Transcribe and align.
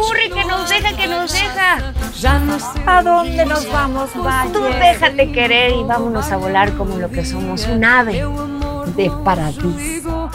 ocurre 0.00 0.30
que 0.30 0.44
nos 0.44 0.68
deja, 0.68 0.96
que 0.96 1.06
nos 1.06 1.32
deja. 1.32 1.92
¿A 2.86 3.02
dónde 3.02 3.44
nos 3.46 3.70
vamos, 3.70 4.10
Valle? 4.16 4.52
Tú 4.52 4.62
déjate 4.62 5.32
querer 5.32 5.72
y 5.72 5.82
vámonos 5.84 6.30
a 6.32 6.36
volar 6.36 6.72
como 6.74 6.96
lo 6.96 7.10
que 7.10 7.24
somos, 7.24 7.66
un 7.66 7.84
ave 7.84 8.24
de 8.96 9.10
paradiso. 9.24 10.30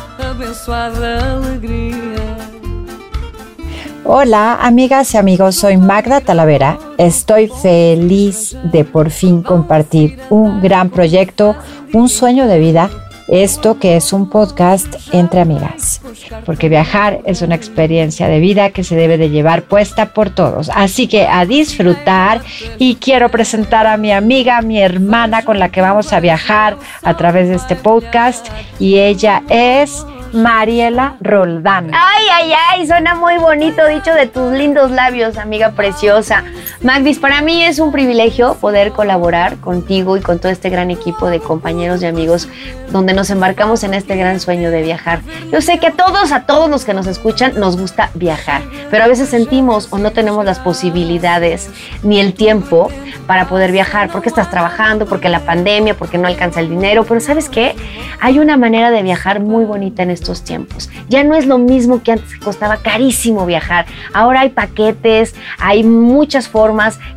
Hola, 4.08 4.60
amigas 4.62 5.14
y 5.16 5.18
amigos, 5.18 5.56
soy 5.56 5.78
Magda 5.78 6.22
Talavera. 6.22 6.78
Estoy 6.98 7.48
feliz 7.48 8.56
de 8.72 8.84
por 8.84 9.10
fin 9.10 9.42
compartir 9.42 10.20
un 10.30 10.62
gran 10.62 10.90
proyecto, 10.92 11.56
un 11.92 12.08
sueño 12.08 12.46
de 12.46 12.60
vida 12.60 12.90
esto 13.28 13.80
que 13.80 13.96
es 13.96 14.14
un 14.14 14.30
podcast 14.30 14.96
entre 15.12 15.42
amigas, 15.42 16.02
porque 16.46 16.70
viajar 16.70 17.22
es 17.26 17.42
una 17.42 17.56
experiencia 17.56 18.28
de 18.28 18.40
vida 18.40 18.70
que 18.70 18.84
se 18.84 18.96
debe 18.96 19.18
de 19.18 19.30
llevar 19.30 19.64
puesta 19.64 20.14
por 20.14 20.30
todos. 20.30 20.70
Así 20.74 21.08
que 21.08 21.28
a 21.28 21.46
disfrutar 21.46 22.42
y 22.78 22.96
quiero 22.96 23.30
presentar 23.30 23.88
a 23.88 23.98
mi 23.98 24.12
amiga, 24.12 24.62
mi 24.62 24.82
hermana 24.82 25.44
con 25.44 25.60
la 25.60 25.70
que 25.70 25.82
vamos 25.82 26.14
a 26.14 26.20
viajar 26.20 26.78
a 27.04 27.18
través 27.18 27.50
de 27.50 27.56
este 27.56 27.76
podcast 27.76 28.48
y 28.80 29.00
ella 29.00 29.44
es... 29.50 30.06
Mariela 30.34 31.16
Roldán. 31.22 31.92
Ay, 31.94 32.26
ay, 32.34 32.54
ay, 32.70 32.88
suena 32.88 33.16
muy 33.16 33.38
bonito 33.38 33.88
dicho 33.88 34.14
de 34.14 34.28
tus 34.28 34.52
lindos 34.52 34.92
labios, 34.92 35.38
amiga 35.38 35.72
preciosa. 35.72 36.44
Magdis, 36.82 37.20
para 37.20 37.42
mí 37.42 37.64
es 37.64 37.80
un 37.80 37.92
privilegio 37.92 38.56
poder 38.56 38.92
colaborar 38.92 39.58
contigo 39.58 40.18
y 40.18 40.22
con 40.22 40.40
todo 40.40 40.52
este 40.52 40.70
gran 40.70 40.92
equipo 40.92 41.28
de 41.28 41.40
compañeros 41.40 42.02
y 42.02 42.06
amigos 42.06 42.50
donde 42.92 43.14
nos 43.14 43.30
embarcamos 43.30 43.84
en 43.84 43.94
este 43.94 44.16
gran 44.16 44.40
sueño 44.40 44.72
de 44.72 44.82
viajar. 44.82 45.22
Yo 45.52 45.62
sé 45.62 45.80
que 45.80 45.88
a 45.88 45.92
todos, 45.92 46.32
a 46.32 46.46
todos 46.46 46.70
los 46.70 46.86
que 46.86 46.94
nos 46.94 47.08
escuchan, 47.08 47.54
nos 47.58 47.78
gusta 47.78 48.10
viajar, 48.14 48.62
pero 48.92 49.06
a 49.06 49.08
veces 49.08 49.30
sentimos 49.30 49.88
o 49.92 49.98
no 49.98 50.12
tenemos 50.12 50.46
las 50.46 50.60
posibilidades 50.60 51.70
ni 52.04 52.20
el 52.20 52.34
tiempo 52.34 52.90
para 53.26 53.48
poder 53.48 53.72
viajar, 53.72 54.10
porque 54.12 54.30
estás 54.30 54.52
trabajando, 54.52 55.06
porque 55.06 55.30
la 55.30 55.40
pandemia, 55.40 55.96
porque 55.96 56.18
no 56.18 56.28
alcanza 56.28 56.60
el 56.60 56.70
dinero, 56.70 57.06
pero 57.06 57.20
¿sabes 57.22 57.50
qué? 57.50 57.76
Hay 58.20 58.40
una 58.40 58.58
manera 58.58 58.92
de 58.92 59.02
viajar 59.02 59.40
muy 59.40 59.66
bonita 59.66 60.04
en 60.04 60.12
estos 60.12 60.44
tiempos. 60.44 60.90
Ya 61.10 61.24
no 61.24 61.36
es 61.36 61.46
lo 61.46 61.58
mismo 61.58 62.04
que 62.04 62.14
antes 62.14 62.38
costaba 62.38 62.78
carísimo 62.78 63.46
viajar. 63.46 63.86
Ahora 64.14 64.42
hay 64.42 64.50
paquetes, 64.50 65.36
hay 65.60 65.84
muchas 65.84 66.48
formas, 66.48 66.65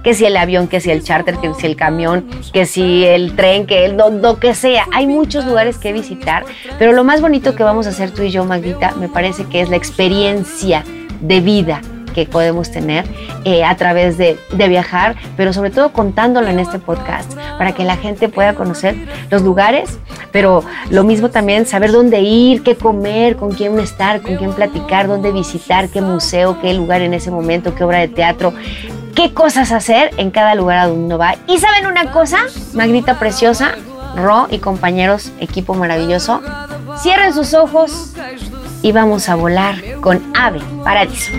que 0.02 0.14
si 0.14 0.24
el 0.24 0.36
avión, 0.36 0.68
que 0.68 0.80
si 0.80 0.90
el 0.90 1.02
charter, 1.02 1.36
que 1.38 1.52
si 1.54 1.66
el 1.66 1.76
camión, 1.76 2.26
que 2.52 2.66
si 2.66 3.04
el 3.04 3.34
tren, 3.36 3.66
que 3.66 3.84
el 3.84 3.96
lo, 3.96 4.38
que 4.38 4.54
sea. 4.54 4.86
Hay 4.92 5.06
muchos 5.06 5.44
lugares 5.44 5.78
que 5.78 5.92
visitar, 5.92 6.44
pero 6.78 6.92
lo 6.92 7.04
más 7.04 7.20
bonito 7.20 7.54
que 7.54 7.62
vamos 7.62 7.86
a 7.86 7.90
hacer 7.90 8.10
tú 8.10 8.22
y 8.22 8.30
yo, 8.30 8.44
Magdita, 8.44 8.92
me 8.92 9.08
parece 9.08 9.44
que 9.44 9.60
es 9.60 9.68
la 9.68 9.76
experiencia 9.76 10.84
de 11.20 11.40
vida 11.40 11.80
que 12.14 12.26
podemos 12.26 12.70
tener 12.70 13.04
eh, 13.44 13.64
a 13.64 13.76
través 13.76 14.18
de, 14.18 14.38
de, 14.52 14.68
viajar, 14.68 15.16
pero 15.36 15.52
sobre 15.52 15.70
todo 15.70 15.92
contándolo 15.92 16.48
en 16.48 16.58
este 16.58 16.78
podcast 16.78 17.32
para 17.58 17.72
que 17.72 17.84
la 17.84 17.96
gente 17.96 18.28
pueda 18.28 18.54
conocer 18.54 18.96
los 19.30 19.42
lugares, 19.42 19.98
pero 20.32 20.64
lo 20.90 21.04
mismo 21.04 21.30
también 21.30 21.66
saber 21.66 21.92
dónde 21.92 22.20
ir, 22.20 22.62
qué 22.62 22.74
comer, 22.74 23.36
con 23.36 23.52
quién 23.52 23.78
estar, 23.78 24.20
con 24.20 24.36
quién 24.36 24.52
platicar, 24.52 25.06
dónde 25.06 25.30
visitar, 25.32 25.88
qué 25.88 26.00
museo, 26.00 26.60
qué 26.60 26.74
lugar 26.74 27.02
en 27.02 27.14
ese 27.14 27.30
momento, 27.30 27.74
qué 27.74 27.84
obra 27.84 27.98
de 27.98 28.08
teatro, 28.08 28.52
qué 29.18 29.34
cosas 29.34 29.72
hacer 29.72 30.12
en 30.16 30.30
cada 30.30 30.54
lugar 30.54 30.78
a 30.78 30.86
donde 30.86 31.16
va. 31.16 31.34
Y 31.48 31.58
saben 31.58 31.88
una 31.88 32.12
cosa, 32.12 32.38
Magrita 32.72 33.18
preciosa, 33.18 33.72
Ro 34.14 34.46
y 34.48 34.58
compañeros, 34.58 35.32
equipo 35.40 35.74
maravilloso, 35.74 36.40
cierren 37.02 37.34
sus 37.34 37.52
ojos 37.52 38.12
y 38.80 38.92
vamos 38.92 39.28
a 39.28 39.34
volar 39.34 39.74
con 40.02 40.22
Ave 40.36 40.60
Paradiso. 40.84 41.32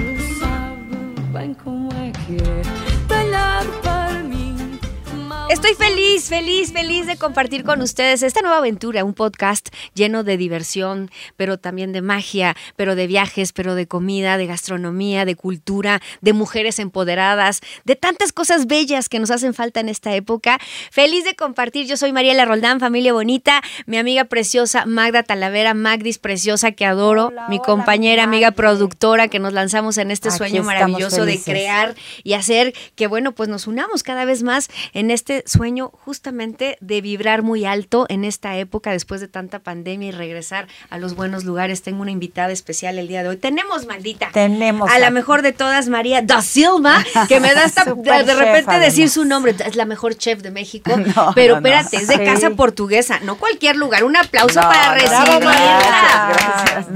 Estoy 5.50 5.74
feliz, 5.74 6.30
feliz, 6.30 6.72
feliz 6.72 7.08
de 7.08 7.18
compartir 7.18 7.64
con 7.64 7.82
ustedes 7.82 8.22
esta 8.22 8.42
nueva 8.42 8.58
aventura, 8.58 9.04
un 9.04 9.16
podcast 9.16 9.70
lleno 9.96 10.24
de 10.24 10.38
diversión, 10.38 11.10
pero 11.38 11.58
también 11.58 11.92
de 11.92 12.04
magia, 12.04 12.56
pero 12.76 12.94
de 12.94 13.08
viajes, 13.08 13.52
pero 13.52 13.74
de 13.74 13.88
comida, 13.88 14.38
de 14.38 14.46
gastronomía, 14.46 15.26
de 15.26 15.36
cultura, 15.36 16.02
de 16.22 16.34
mujeres 16.34 16.78
empoderadas, 16.78 17.62
de 17.84 17.96
tantas 17.96 18.32
cosas 18.32 18.68
bellas 18.68 19.10
que 19.10 19.18
nos 19.18 19.32
hacen 19.32 19.56
falta 19.56 19.80
en 19.80 19.90
esta 19.90 20.14
época. 20.14 20.60
Feliz 20.92 21.26
de 21.26 21.36
compartir, 21.36 21.88
yo 21.88 21.98
soy 21.98 22.14
Mariela 22.14 22.46
Roldán, 22.46 22.80
familia 22.80 23.14
bonita, 23.14 23.64
mi 23.88 23.98
amiga 23.98 24.26
preciosa 24.26 24.86
Magda 24.86 25.24
Talavera, 25.24 25.74
Magdis 25.74 26.20
preciosa 26.20 26.74
que 26.74 26.86
adoro, 26.86 27.34
mi 27.50 27.58
compañera, 27.58 28.22
amiga 28.22 28.52
productora 28.52 29.30
que 29.30 29.40
nos 29.40 29.54
lanzamos 29.54 29.98
en 29.98 30.12
este 30.12 30.30
sueño 30.30 30.62
maravilloso 30.62 31.26
de 31.26 31.42
crear 31.42 31.96
y 32.24 32.34
hacer 32.34 32.76
que, 32.94 33.08
bueno, 33.08 33.32
pues 33.32 33.50
nos 33.50 33.66
unamos 33.66 34.04
cada 34.04 34.26
vez 34.26 34.44
más 34.44 34.68
en 34.94 35.10
este 35.10 35.39
sueño 35.46 35.92
justamente 35.94 36.78
de 36.82 37.02
vibrar 37.02 37.42
muy 37.42 37.66
alto 37.66 38.06
en 38.10 38.24
esta 38.24 38.58
época 38.58 38.92
después 38.92 39.22
de 39.22 39.28
tanta 39.28 39.60
pandemia 39.60 40.10
y 40.10 40.12
regresar 40.12 40.68
a 40.90 40.98
los 40.98 41.16
buenos 41.16 41.44
lugares. 41.44 41.82
Tengo 41.82 42.02
una 42.02 42.12
invitada 42.12 42.52
especial 42.52 42.98
el 43.00 43.08
día 43.08 43.24
de 43.24 43.30
hoy. 43.30 43.38
Tenemos, 43.38 43.86
maldita. 43.86 44.30
Tenemos. 44.32 44.90
A, 44.90 45.00
la 45.00 45.12
mejor 45.12 45.42
de 45.42 45.54
todas, 45.54 45.90
María 45.90 46.22
da 46.22 46.42
Silva, 46.42 47.04
que 47.28 47.40
me 47.40 47.54
da 47.54 47.66
hasta 47.66 47.86
de, 47.86 48.36
repente 48.36 48.80
decir 48.80 49.10
su 49.10 49.26
nombre. 49.26 49.56
Es 49.66 49.76
la 49.76 49.86
mejor 49.86 50.16
chef 50.16 50.42
de 50.42 50.52
México. 50.52 50.92
pero 51.36 51.58
espérate, 51.58 51.98
es 51.98 52.08
de 52.08 52.24
casa 52.24 52.52
portuguesa, 52.52 53.20
no 53.22 53.38
cualquier 53.38 53.76
lugar. 53.76 54.04
Un 54.04 54.16
aplauso 54.16 54.60
para 54.60 54.94
recibir. 54.94 55.40
Gracias, 55.40 56.88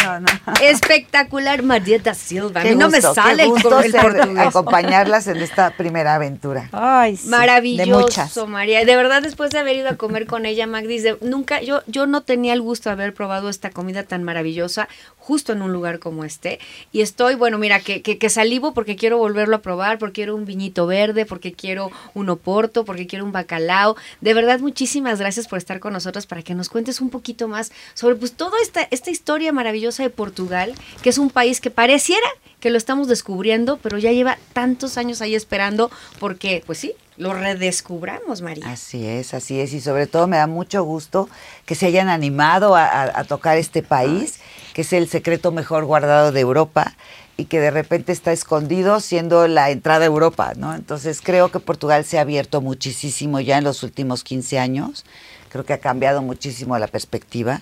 Espectacular, 0.62 1.64
María 1.64 2.00
da 2.00 2.14
Silva. 2.14 2.62
A 2.62 2.64
mí 2.64 2.75
no 2.75 2.90
me 2.90 3.02
sale 3.02 3.44
el, 3.44 3.50
portugués. 3.52 3.96
acompañarlas 4.38 5.28
en 5.28 5.38
esta 5.38 5.72
primera 5.72 6.16
aventura. 6.16 6.70
Ay, 6.72 7.18
sí, 7.18 7.28
Maravilloso. 7.28 8.32
María. 8.47 8.83
De 8.85 8.95
verdad, 8.95 9.21
después 9.21 9.51
de 9.51 9.59
haber 9.59 9.77
ido 9.77 9.89
a 9.89 9.95
comer 9.95 10.25
con 10.25 10.45
ella, 10.45 10.67
Magdis, 10.67 11.05
nunca, 11.21 11.61
yo, 11.61 11.81
yo 11.88 12.07
no 12.07 12.21
tenía 12.21 12.53
el 12.53 12.61
gusto 12.61 12.89
de 12.89 12.94
haber 12.94 13.13
probado 13.13 13.49
esta 13.49 13.69
comida 13.69 14.03
tan 14.03 14.23
maravillosa 14.23 14.89
justo 15.17 15.53
en 15.53 15.61
un 15.61 15.71
lugar 15.71 15.99
como 15.99 16.25
este. 16.25 16.59
Y 16.91 17.01
estoy, 17.01 17.35
bueno, 17.35 17.57
mira, 17.57 17.79
que, 17.79 18.01
que, 18.01 18.29
salivo 18.29 18.73
porque 18.73 18.95
quiero 18.95 19.17
volverlo 19.17 19.55
a 19.55 19.61
probar, 19.61 19.99
porque 19.99 20.13
quiero 20.13 20.35
un 20.35 20.45
viñito 20.45 20.88
verde, 20.88 21.25
porque 21.25 21.53
quiero 21.53 21.91
un 22.13 22.29
oporto, 22.29 22.85
porque 22.85 23.07
quiero 23.07 23.23
un 23.23 23.31
bacalao. 23.31 23.95
De 24.21 24.33
verdad, 24.33 24.59
muchísimas 24.59 25.19
gracias 25.19 25.47
por 25.47 25.57
estar 25.57 25.79
con 25.79 25.94
nosotros 25.94 26.25
para 26.25 26.41
que 26.41 26.55
nos 26.55 26.69
cuentes 26.69 27.01
un 27.01 27.09
poquito 27.09 27.47
más 27.47 27.71
sobre 27.94 28.15
pues 28.15 28.33
toda 28.33 28.57
esta, 28.61 28.88
esta 28.91 29.11
historia 29.11 29.51
maravillosa 29.53 30.03
de 30.03 30.09
Portugal, 30.09 30.73
que 31.01 31.09
es 31.09 31.17
un 31.17 31.29
país 31.29 31.61
que 31.61 31.69
pareciera 31.69 32.27
que 32.63 32.69
lo 32.69 32.78
estamos 32.78 33.09
descubriendo, 33.09 33.75
pero 33.75 33.97
ya 33.97 34.13
lleva 34.13 34.38
tantos 34.53 34.97
años 34.97 35.22
ahí 35.22 35.35
esperando 35.35 35.91
porque, 36.18 36.63
pues 36.66 36.78
sí, 36.78 36.94
lo 37.18 37.34
redescubramos, 37.34 38.41
María. 38.41 38.66
Así 38.72 39.06
es, 39.06 39.34
así 39.34 39.59
es. 39.59 39.74
Y 39.74 39.81
sobre 39.81 40.07
todo 40.07 40.28
me 40.28 40.38
da 40.38 40.47
mucho 40.47 40.81
gusto 40.85 41.28
que 41.66 41.75
se 41.75 41.88
hayan 41.88 42.07
animado 42.07 42.78
a, 42.78 43.22
tocar 43.25 43.57
este 43.57 43.84
país, 43.84 44.40
que 44.74 44.84
es 44.84 44.94
el 44.94 45.09
secreto 45.09 45.51
mejor 45.51 45.84
guardado 45.84 46.31
de 46.31 46.40
Europa 46.40 46.96
y 47.35 47.46
que 47.46 47.59
de 47.59 47.69
repente 47.69 48.13
está 48.13 48.31
escondido 48.31 49.01
siendo 49.01 49.50
la 49.50 49.69
entrada 49.69 50.06
a 50.06 50.07
Europa, 50.07 50.53
¿no? 50.56 50.74
Entonces 50.74 51.19
creo 51.22 51.51
que 51.51 51.59
Portugal 51.59 52.06
se 52.06 52.18
ha 52.18 52.22
abierto 52.22 52.62
muchísimo 52.62 53.41
ya 53.41 53.57
en 53.57 53.66
los 53.66 53.84
últimos 53.84 54.24
15 54.24 54.59
años. 54.59 55.03
Creo 55.50 55.66
que 55.66 55.74
ha 55.74 55.80
cambiado 55.80 56.22
muchísimo 56.22 56.80
la 56.80 56.88
perspectiva. 56.88 57.62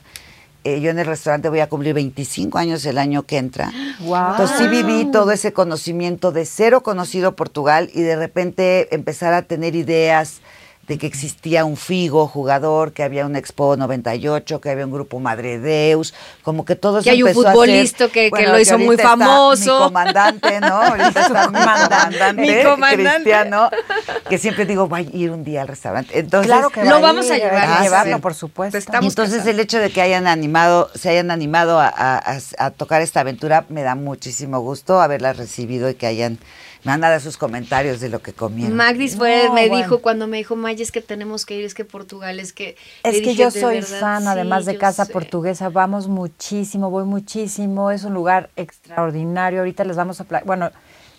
Eh, 0.63 0.79
yo 0.79 0.91
en 0.91 0.99
el 0.99 1.07
restaurante 1.07 1.49
voy 1.49 1.59
a 1.59 1.69
cumplir 1.69 1.95
25 1.95 2.57
años 2.57 2.85
el 2.85 2.97
año 2.97 3.23
que 3.23 3.37
entra. 3.37 3.71
Entonces 3.99 4.57
sí 4.57 4.67
viví 4.67 5.09
todo 5.11 5.31
ese 5.31 5.53
conocimiento 5.53 6.31
de 6.31 6.45
cero 6.45 6.83
conocido 6.83 7.35
Portugal 7.35 7.89
y 7.93 8.01
de 8.01 8.15
repente 8.15 8.93
empezar 8.93 9.33
a 9.33 9.41
tener 9.41 9.75
ideas 9.75 10.41
de 10.87 10.97
que 10.97 11.07
existía 11.07 11.63
un 11.63 11.77
Figo 11.77 12.27
jugador, 12.27 12.91
que 12.91 13.03
había 13.03 13.25
un 13.25 13.35
Expo 13.35 13.77
98, 13.77 14.59
que 14.59 14.69
había 14.69 14.85
un 14.85 14.91
grupo 14.91 15.19
Madre 15.19 15.59
Deus, 15.59 16.13
como 16.41 16.65
que 16.65 16.75
todo 16.75 16.99
eso 16.99 17.03
que 17.03 17.11
hay 17.11 17.23
un 17.23 17.33
futbolista 17.33 18.09
que, 18.09 18.31
que, 18.31 18.47
lo 18.47 18.59
hizo 18.59 18.77
muy 18.77 18.97
famoso. 18.97 19.79
mi 19.79 19.85
comandante, 19.85 20.59
¿no? 20.59 20.81
Ahorita 20.81 21.21
está 21.21 21.47
mi 21.49 21.53
comandante, 21.59 22.41
mi 22.41 22.63
comandante, 22.63 23.13
cristiano, 23.15 23.69
que 24.27 24.37
siempre 24.37 24.65
digo, 24.65 24.87
voy 24.87 25.09
a 25.13 25.15
ir 25.15 25.31
un 25.31 25.43
día 25.43 25.61
al 25.61 25.67
restaurante. 25.67 26.17
Entonces, 26.17 26.51
claro 26.51 26.69
que 26.69 26.83
lo 26.83 26.99
vamos 26.99 27.29
a 27.29 27.37
llevar. 27.37 27.69
A 27.69 27.83
llevarlo, 27.83 28.19
por 28.19 28.33
supuesto. 28.33 28.77
Entonces 29.01 29.45
el 29.45 29.59
hecho 29.59 29.79
de 29.79 29.91
que 29.91 30.01
hayan 30.01 30.27
animado, 30.27 30.89
se 30.95 31.09
hayan 31.09 31.31
animado 31.31 31.79
a, 31.79 31.87
a, 31.87 32.37
a 32.57 32.71
tocar 32.71 33.01
esta 33.01 33.21
aventura, 33.21 33.65
me 33.69 33.83
da 33.83 33.95
muchísimo 33.95 34.59
gusto 34.59 34.99
haberla 34.99 35.33
recibido 35.33 35.89
y 35.89 35.95
que 35.95 36.07
hayan 36.07 36.39
me 36.83 36.91
han 36.91 37.01
dado 37.01 37.19
sus 37.19 37.37
comentarios 37.37 37.99
de 37.99 38.09
lo 38.09 38.21
que 38.21 38.33
comieron. 38.33 38.75
Magdis 38.75 39.15
fue, 39.15 39.49
me 39.53 39.69
dijo 39.69 39.99
cuando 39.99 40.27
me 40.27 40.37
dijo, 40.37 40.55
May, 40.71 40.81
es 40.81 40.91
que 40.91 41.01
tenemos 41.01 41.45
que 41.45 41.57
ir, 41.57 41.65
es 41.65 41.73
que 41.73 41.85
Portugal, 41.85 42.39
es 42.39 42.53
que... 42.53 42.75
Es 43.03 43.21
que 43.21 43.35
yo 43.35 43.51
soy 43.51 43.81
fan, 43.81 44.27
además 44.27 44.65
de 44.65 44.77
casa 44.77 45.05
portuguesa, 45.05 45.69
vamos 45.69 46.07
muchísimo, 46.07 46.89
voy 46.89 47.03
muchísimo, 47.03 47.91
es 47.91 48.03
un 48.03 48.13
lugar 48.13 48.49
extraordinario, 48.55 49.59
ahorita 49.59 49.83
les 49.83 49.97
vamos 49.97 50.21
a... 50.21 50.25
Bueno, 50.45 50.71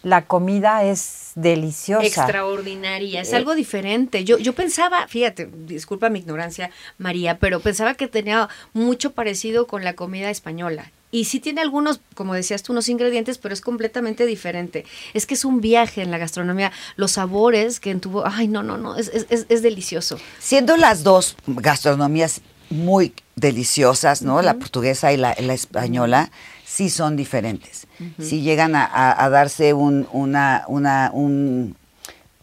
la 0.02 0.26
comida 0.26 0.84
es 0.84 1.30
deliciosa. 1.34 2.06
Extraordinaria, 2.06 3.20
es 3.20 3.32
algo 3.32 3.54
diferente. 3.54 4.24
Yo, 4.24 4.38
yo 4.38 4.52
pensaba, 4.52 5.06
fíjate, 5.08 5.48
disculpa 5.66 6.08
mi 6.08 6.18
ignorancia, 6.18 6.70
María, 6.98 7.38
pero 7.38 7.60
pensaba 7.60 7.94
que 7.94 8.08
tenía 8.08 8.48
mucho 8.72 9.12
parecido 9.12 9.66
con 9.66 9.84
la 9.84 9.94
comida 9.94 10.30
española. 10.30 10.90
Y 11.14 11.26
sí 11.26 11.40
tiene 11.40 11.60
algunos, 11.60 12.00
como 12.14 12.32
decías 12.32 12.62
tú, 12.62 12.72
unos 12.72 12.88
ingredientes, 12.88 13.36
pero 13.36 13.52
es 13.52 13.60
completamente 13.60 14.24
diferente. 14.24 14.86
Es 15.12 15.26
que 15.26 15.34
es 15.34 15.44
un 15.44 15.60
viaje 15.60 16.00
en 16.00 16.10
la 16.10 16.16
gastronomía. 16.16 16.72
Los 16.96 17.12
sabores 17.12 17.80
que 17.80 17.94
tuvo, 17.96 18.26
ay, 18.26 18.48
no, 18.48 18.62
no, 18.62 18.78
no, 18.78 18.96
es, 18.96 19.08
es, 19.08 19.46
es 19.48 19.62
delicioso. 19.62 20.18
Siendo 20.38 20.78
las 20.78 21.02
dos 21.02 21.36
gastronomías 21.46 22.40
muy 22.70 23.12
deliciosas, 23.36 24.22
¿no? 24.22 24.40
La 24.40 24.54
portuguesa 24.54 25.12
y 25.12 25.18
la, 25.18 25.36
la 25.38 25.52
española, 25.52 26.30
sí 26.72 26.88
son 26.90 27.16
diferentes. 27.16 27.86
Sí 28.18 28.40
llegan 28.40 28.74
a, 28.74 29.22
a 29.24 29.28
darse 29.28 29.74
un, 29.74 30.08
una, 30.12 30.64
una, 30.68 31.10
un... 31.12 31.76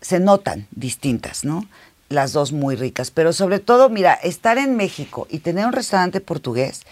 se 0.01 0.19
notan 0.19 0.67
distintas, 0.71 1.43
¿no? 1.43 1.65
Las 2.09 2.31
dos 2.33 2.51
muy 2.51 2.75
ricas. 2.75 3.09
Pero 3.11 3.33
sobre 3.33 3.59
todo, 3.59 3.89
mira, 3.89 4.13
estar 4.13 4.57
en 4.57 4.75
México 4.75 5.27
y 5.29 5.39
tener 5.39 5.65
un 5.65 5.73
restaurante 5.73 6.21
portugués, 6.21 6.83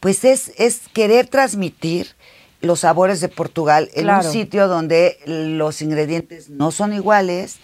pues 0.00 0.24
es, 0.24 0.52
es 0.58 0.82
querer 0.92 1.26
transmitir 1.28 2.14
los 2.62 2.80
sabores 2.80 3.20
de 3.20 3.28
Portugal 3.28 3.90
en 3.94 4.04
Claro. 4.04 4.26
un 4.26 4.32
sitio 4.32 4.66
donde 4.66 5.18
los 5.26 5.82
ingredientes 5.82 6.48
no 6.48 6.70
son 6.72 6.94
iguales. 6.94 7.58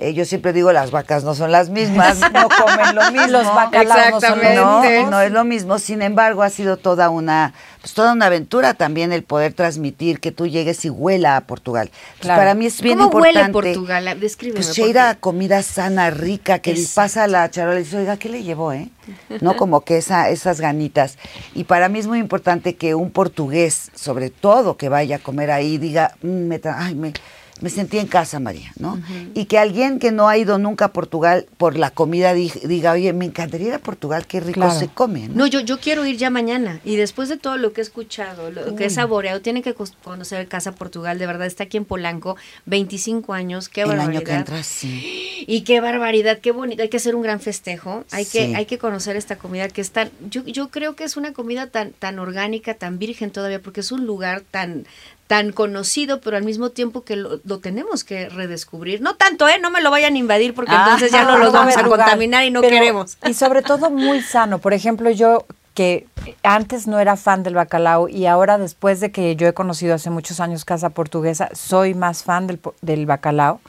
Eh, 0.00 0.14
yo 0.14 0.24
siempre 0.24 0.52
digo, 0.54 0.72
las 0.72 0.90
vacas 0.90 1.24
no 1.24 1.34
son 1.34 1.52
las 1.52 1.68
mismas, 1.68 2.18
no 2.32 2.48
comen 2.48 2.94
lo 2.94 3.12
mismo. 3.12 3.28
Los 3.28 3.46
bacalaos 3.54 4.22
no 4.22 4.36
No, 4.54 5.10
no 5.10 5.20
es 5.20 5.30
lo 5.30 5.44
mismo. 5.44 5.78
Sin 5.78 6.00
embargo, 6.00 6.42
ha 6.42 6.48
sido 6.50 6.78
toda 6.78 7.10
una, 7.10 7.52
pues 7.80 7.94
toda 7.94 8.12
una 8.12 8.26
aventura 8.26 8.74
también 8.74 9.12
el 9.12 9.22
poder 9.22 9.54
transmitir 9.54 10.20
que 10.20 10.32
tú 10.32 10.46
llegues 10.46 10.84
y 10.84 10.90
huela 10.90 11.36
a 11.36 11.40
Portugal. 11.42 11.90
Claro. 12.18 12.38
Para 12.40 12.54
mí 12.54 12.66
es 12.66 12.80
bien 12.82 12.98
¿Cómo 12.98 13.08
importante. 13.08 13.40
huele 13.40 13.52
Portugal? 13.52 14.20
Descríbeme. 14.20 14.56
Pues 14.62 14.76
ir 14.78 14.98
a 14.98 15.14
comida 15.14 15.62
sana, 15.62 16.10
rica, 16.10 16.58
que 16.58 16.72
Exacto. 16.72 16.94
pasa 16.94 17.26
la 17.26 17.50
charola 17.50 17.80
y 17.80 17.84
dice, 17.84 17.96
oiga, 17.98 18.16
¿qué 18.18 18.28
le 18.28 18.42
llevó, 18.42 18.72
eh? 18.72 18.90
No 19.40 19.56
como 19.56 19.80
que 19.80 19.96
esa, 19.98 20.28
esas 20.28 20.60
ganitas. 20.60 21.16
Y 21.54 21.64
para 21.64 21.88
mí 21.88 21.98
es 21.98 22.06
muy 22.06 22.18
importante 22.18 22.76
que 22.76 22.94
un 22.94 23.10
portugués, 23.10 23.90
sobre 23.94 24.30
todo 24.30 24.76
que 24.76 24.88
vaya 24.88 25.16
a 25.16 25.18
comer 25.18 25.50
ahí, 25.50 25.78
diga, 25.78 26.14
"Mm, 26.22 26.28
me, 26.46 26.60
ay, 26.64 26.94
me, 26.94 27.12
me 27.60 27.70
sentí 27.70 27.98
en 27.98 28.06
casa, 28.06 28.40
María, 28.40 28.72
¿no? 28.78 29.00
Y 29.34 29.44
que 29.46 29.58
alguien 29.58 29.98
que 29.98 30.12
no 30.12 30.28
ha 30.28 30.36
ido 30.38 30.58
nunca 30.58 30.86
a 30.86 30.92
Portugal 30.92 31.46
por 31.58 31.76
la 31.78 31.90
comida 31.90 32.32
di- 32.34 32.52
diga, 32.64 32.92
oye, 32.92 33.12
me 33.12 33.24
encantaría 33.26 33.68
ir 33.68 33.74
a 33.74 33.78
Portugal, 33.78 34.26
qué 34.26 34.40
rico 34.40 34.60
Claro. 34.60 34.78
se 34.78 34.88
come, 34.88 35.28
¿no? 35.28 35.34
No, 35.34 35.46
yo, 35.46 35.60
yo 35.60 35.78
quiero 35.80 36.04
ir 36.06 36.16
ya 36.16 36.30
mañana. 36.30 36.80
Y 36.84 36.96
después 36.96 37.28
de 37.28 37.36
todo 37.36 37.56
lo 37.56 37.72
que 37.72 37.80
he 37.80 37.84
escuchado, 37.84 38.50
lo 38.50 38.74
que 38.76 38.86
he 38.86 38.90
saboreado, 38.90 39.40
tienen 39.40 39.62
que 39.62 39.74
conocer 40.02 40.46
Casa 40.48 40.72
Portugal. 40.72 41.18
De 41.18 41.26
verdad, 41.26 41.46
está 41.46 41.64
aquí 41.64 41.76
en 41.76 41.84
Polanco, 41.84 42.36
25 42.66 43.32
años. 43.32 43.68
Qué 43.68 43.82
El 43.82 43.88
barbaridad. 43.88 44.16
año 44.16 44.24
que 44.24 44.32
entra, 44.34 44.62
sí. 44.62 45.44
Y 45.46 45.62
qué 45.62 45.80
barbaridad, 45.80 46.38
qué 46.38 46.52
bonito. 46.52 46.82
Hay 46.82 46.88
que 46.88 46.96
hacer 46.96 47.14
un 47.14 47.22
gran 47.22 47.40
festejo. 47.40 48.04
Hay 48.12 48.24
que, 48.26 48.54
hay 48.56 48.66
que 48.66 48.78
conocer 48.78 49.16
esta 49.16 49.36
comida 49.36 49.68
que 49.68 49.80
es 49.80 49.90
tan. 49.90 50.10
Yo, 50.30 50.44
yo 50.44 50.68
creo 50.70 50.96
que 50.96 51.04
es 51.04 51.16
una 51.16 51.32
comida 51.32 51.66
tan, 51.66 51.90
tan 51.92 52.18
orgánica, 52.18 52.74
tan 52.74 52.98
virgen 52.98 53.30
todavía, 53.30 53.60
porque 53.60 53.80
es 53.80 53.92
un 53.92 54.06
lugar 54.06 54.42
tan 54.50 54.86
tan 55.30 55.52
conocido, 55.52 56.20
pero 56.20 56.36
al 56.36 56.42
mismo 56.42 56.70
tiempo 56.70 57.04
que 57.04 57.14
lo, 57.14 57.38
lo 57.44 57.60
tenemos 57.60 58.02
que 58.02 58.28
redescubrir. 58.28 59.00
No 59.00 59.14
tanto, 59.14 59.46
¿eh? 59.46 59.60
No 59.60 59.70
me 59.70 59.80
lo 59.80 59.92
vayan 59.92 60.16
a 60.16 60.18
invadir 60.18 60.54
porque 60.54 60.72
Ah, 60.74 60.82
entonces 60.86 61.12
ya 61.12 61.22
no 61.22 61.38
los 61.38 61.48
va 61.54 61.60
vamos 61.60 61.76
a 61.76 61.82
lugar, 61.82 62.00
contaminar 62.00 62.44
y 62.44 62.50
no 62.50 62.60
pero- 62.60 62.74
queremos. 62.74 63.16
Y 63.24 63.34
sobre 63.34 63.62
todo 63.62 63.90
muy 63.90 64.22
sano. 64.22 64.58
Por 64.58 64.72
ejemplo, 64.74 65.08
yo 65.08 65.46
que 65.74 66.08
antes 66.42 66.88
no 66.88 66.98
era 66.98 67.16
fan 67.16 67.44
del 67.44 67.54
bacalao 67.54 68.08
y 68.08 68.26
ahora 68.26 68.58
después 68.58 68.98
de 68.98 69.12
que 69.12 69.36
yo 69.36 69.46
he 69.46 69.52
conocido 69.54 69.94
hace 69.94 70.10
muchos 70.10 70.40
años 70.40 70.64
Casa 70.64 70.90
Portuguesa, 70.90 71.48
soy 71.54 71.94
más 71.94 72.24
fan 72.24 72.48
del, 72.48 72.58
del 72.82 73.06
bacalao. 73.06 73.60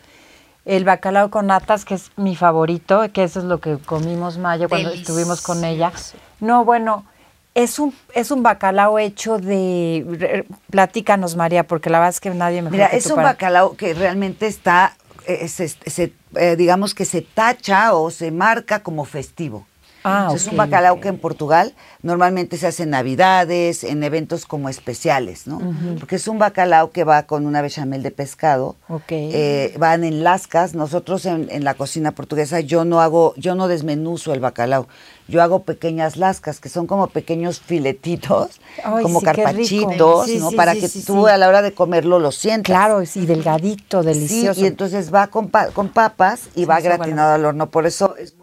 El 0.65 0.83
bacalao 0.83 1.29
con 1.29 1.45
natas, 1.45 1.85
que 1.85 1.93
es 1.93 2.09
mi 2.17 2.35
favorito, 2.35 3.03
que 3.13 3.23
eso 3.23 3.37
es 3.37 3.45
lo 3.45 3.59
que 3.59 3.77
comimos 3.77 4.39
Maya 4.39 4.67
cuando 4.67 4.89
estuvimos 4.89 5.41
con 5.41 5.63
ella. 5.63 5.91
No, 6.39 6.65
bueno, 6.65 7.05
es 7.53 7.79
un, 7.79 7.93
es 8.13 8.31
un 8.31 8.43
bacalao 8.43 8.97
hecho 8.99 9.37
de... 9.37 10.45
Platícanos, 10.69 11.35
María, 11.35 11.63
porque 11.67 11.89
la 11.89 11.99
verdad 11.99 12.09
es 12.11 12.19
que 12.19 12.29
nadie 12.31 12.61
mejor 12.61 12.71
Mira, 12.73 12.89
que 12.89 12.97
es 12.97 13.05
un 13.07 13.15
para- 13.15 13.29
bacalao 13.29 13.75
que 13.75 13.93
realmente 13.93 14.47
está, 14.47 14.95
eh, 15.27 15.47
se- 15.47 15.67
se- 15.67 16.13
eh, 16.35 16.55
digamos 16.55 16.93
que 16.95 17.05
se 17.05 17.21
tacha 17.21 17.93
o 17.93 18.09
se 18.11 18.31
marca 18.31 18.83
como 18.83 19.03
festivo. 19.05 19.67
Ah, 20.03 20.27
O 20.27 20.31
sea, 20.31 20.37
Es 20.37 20.47
un 20.47 20.57
bacalao 20.57 20.99
que 20.99 21.09
en 21.09 21.17
Portugal 21.19 21.73
normalmente 22.01 22.57
se 22.57 22.67
hace 22.67 22.83
en 22.83 22.89
Navidades, 22.89 23.83
en 23.83 24.03
eventos 24.03 24.45
como 24.45 24.67
especiales, 24.69 25.45
¿no? 25.47 25.61
Porque 25.99 26.15
es 26.15 26.27
un 26.27 26.39
bacalao 26.39 26.91
que 26.91 27.03
va 27.03 27.23
con 27.23 27.45
una 27.45 27.61
bechamel 27.61 28.01
de 28.01 28.11
pescado, 28.11 28.75
Ok. 28.89 29.03
eh, 29.11 29.75
van 29.77 30.03
en 30.03 30.23
lascas. 30.23 30.73
Nosotros 30.73 31.25
en, 31.25 31.47
en 31.51 31.63
la 31.63 31.75
cocina 31.75 32.13
portuguesa 32.13 32.59
yo 32.61 32.83
no 32.85 32.99
hago, 33.01 33.33
yo 33.37 33.53
no 33.55 33.67
desmenuzo 33.67 34.33
el 34.33 34.39
bacalao, 34.39 34.87
yo 35.27 35.41
hago 35.43 35.63
pequeñas 35.63 36.17
lascas 36.17 36.59
que 36.59 36.69
son 36.69 36.87
como 36.87 37.07
pequeños 37.07 37.59
filetitos, 37.59 38.59
Ay, 38.83 39.03
como 39.03 39.19
sí, 39.19 39.25
carpachitos, 39.25 40.25
Sí, 40.25 40.37
¿no? 40.39 40.49
sí, 40.49 40.55
Para 40.55 40.73
que 40.73 40.89
tú 41.05 41.27
a 41.27 41.37
la 41.37 41.47
hora 41.47 41.61
de 41.61 41.73
comerlo 41.73 42.19
lo 42.19 42.31
sientas. 42.31 42.65
Claro, 42.75 43.05
sí, 43.05 43.25
delgadito, 43.25 44.01
delicioso. 44.03 44.59
Sí, 44.59 44.65
y 44.65 44.67
entonces 44.67 45.13
va 45.13 45.27
con, 45.27 45.49
pa- 45.49 45.67
con 45.67 45.89
papas 45.89 46.49
y 46.55 46.65
va 46.65 46.79
gratinado 46.79 47.33
al 47.35 47.45
horno. 47.45 47.69
Por 47.69 47.85
eso 47.85 48.15
es. 48.17 48.33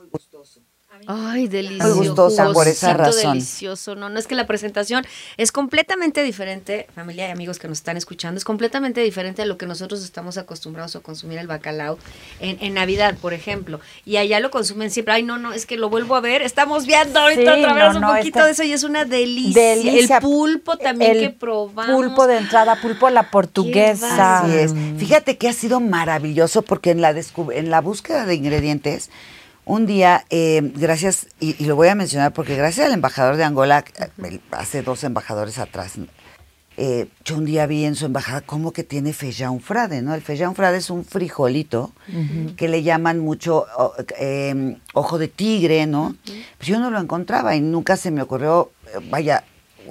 Ay, 1.10 1.49
delicioso. 1.49 1.96
Muy 1.96 2.06
gustosa 2.08 2.52
por 2.52 2.69
esa 2.69 2.93
razón. 2.93 3.32
delicioso. 3.32 3.94
No, 3.94 4.10
no 4.10 4.19
es 4.19 4.26
que 4.26 4.34
la 4.34 4.46
presentación 4.46 5.06
es 5.38 5.52
completamente 5.52 6.22
diferente, 6.22 6.87
familia 6.94 7.28
y 7.28 7.31
amigos 7.31 7.58
que 7.58 7.66
nos 7.66 7.78
están 7.78 7.96
escuchando, 7.96 8.37
es 8.37 8.44
completamente 8.44 9.00
diferente 9.00 9.40
a 9.40 9.46
lo 9.46 9.56
que 9.56 9.64
nosotros 9.64 10.05
estamos 10.05 10.37
acostumbrados 10.37 10.96
a 10.96 11.00
consumir 11.00 11.38
el 11.38 11.46
bacalao 11.46 11.99
en, 12.40 12.58
en 12.60 12.75
Navidad, 12.75 13.16
por 13.22 13.32
ejemplo. 13.32 13.81
Y 14.05 14.19
allá 14.19 14.38
lo 14.38 14.50
consumen 14.50 14.90
siempre. 14.90 15.14
Ay, 15.14 15.22
no, 15.22 15.38
no, 15.38 15.55
es 15.55 15.64
que 15.64 15.78
lo 15.78 15.88
vuelvo 15.88 16.14
a 16.14 16.20
ver. 16.20 16.43
Estamos 16.43 16.84
viendo 16.84 17.19
ahorita 17.20 17.55
Sí, 17.55 17.60
otra 17.62 17.72
vez 17.72 17.84
no, 17.84 17.94
un 17.94 18.00
no, 18.02 18.14
poquito 18.14 18.44
de 18.44 18.50
eso 18.50 18.62
y 18.64 18.72
es 18.72 18.82
una 18.84 19.06
delicia. 19.06 19.62
Delicia. 19.62 20.16
El 20.16 20.22
pulpo 20.22 20.76
también 20.76 21.12
El 21.12 21.20
que 21.20 21.31
probamos. 21.31 21.96
Pulpo 21.96 22.26
de 22.26 22.37
entrada, 22.37 22.82
pulpo 22.82 23.06
a 23.06 23.10
la 23.10 23.31
portuguesa. 23.31 24.40
Así 24.40 24.55
es. 24.55 24.75
Fíjate 24.99 25.38
que 25.38 25.49
ha 25.49 25.55
sido 25.55 25.81
maravilloso 25.81 26.60
porque 26.60 26.90
en 26.90 27.00
la, 27.00 27.14
en 27.55 27.70
la 27.70 27.81
búsqueda 27.81 28.26
de 28.26 28.34
ingredientes, 28.34 29.08
un 29.69 29.87
día, 29.87 30.25
eh, 30.31 30.73
gracias, 30.76 31.26
y, 31.41 31.55
y 31.62 31.67
lo 31.67 31.76
voy 31.76 31.88
a 31.88 31.94
mencionar 31.94 32.32
porque 32.32 32.56
gracias 32.56 32.87
al 32.87 32.93
embajador 32.94 33.37
de 33.37 33.44
Angola, 33.44 33.85
eh, 34.25 34.41
hace 34.50 34.82
dos 34.82 35.05
embajadores 35.05 35.59
atrás, 35.59 35.93
eh, 36.81 37.09
yo 37.25 37.37
un 37.37 37.44
día 37.44 37.67
vi 37.67 37.85
en 37.85 37.94
su 37.97 38.06
embajada 38.06 38.41
cómo 38.41 38.73
que 38.73 38.85
tiene 38.85 39.12
feijão 39.12 39.59
frade, 39.61 40.00
¿no? 40.00 40.15
El 40.15 40.23
feijão 40.23 40.55
frade 40.55 40.79
es 40.79 40.91
un 40.91 41.05
frijolito 41.05 41.91
que 42.56 42.69
le 42.69 42.82
llaman 42.85 43.19
mucho 43.19 43.67
o- 43.76 43.94
eh, 44.19 44.76
ojo 44.94 45.19
de 45.19 45.26
tigre, 45.29 45.87
¿no? 45.87 46.15
Pues 46.56 46.69
yo 46.69 46.79
no 46.79 46.91
lo 46.91 47.00
encontraba 47.00 47.56
y 47.56 47.61
nunca 47.61 47.97
se 47.97 48.10
me 48.13 48.22
ocurrió, 48.22 48.70
vaya, 49.10 49.43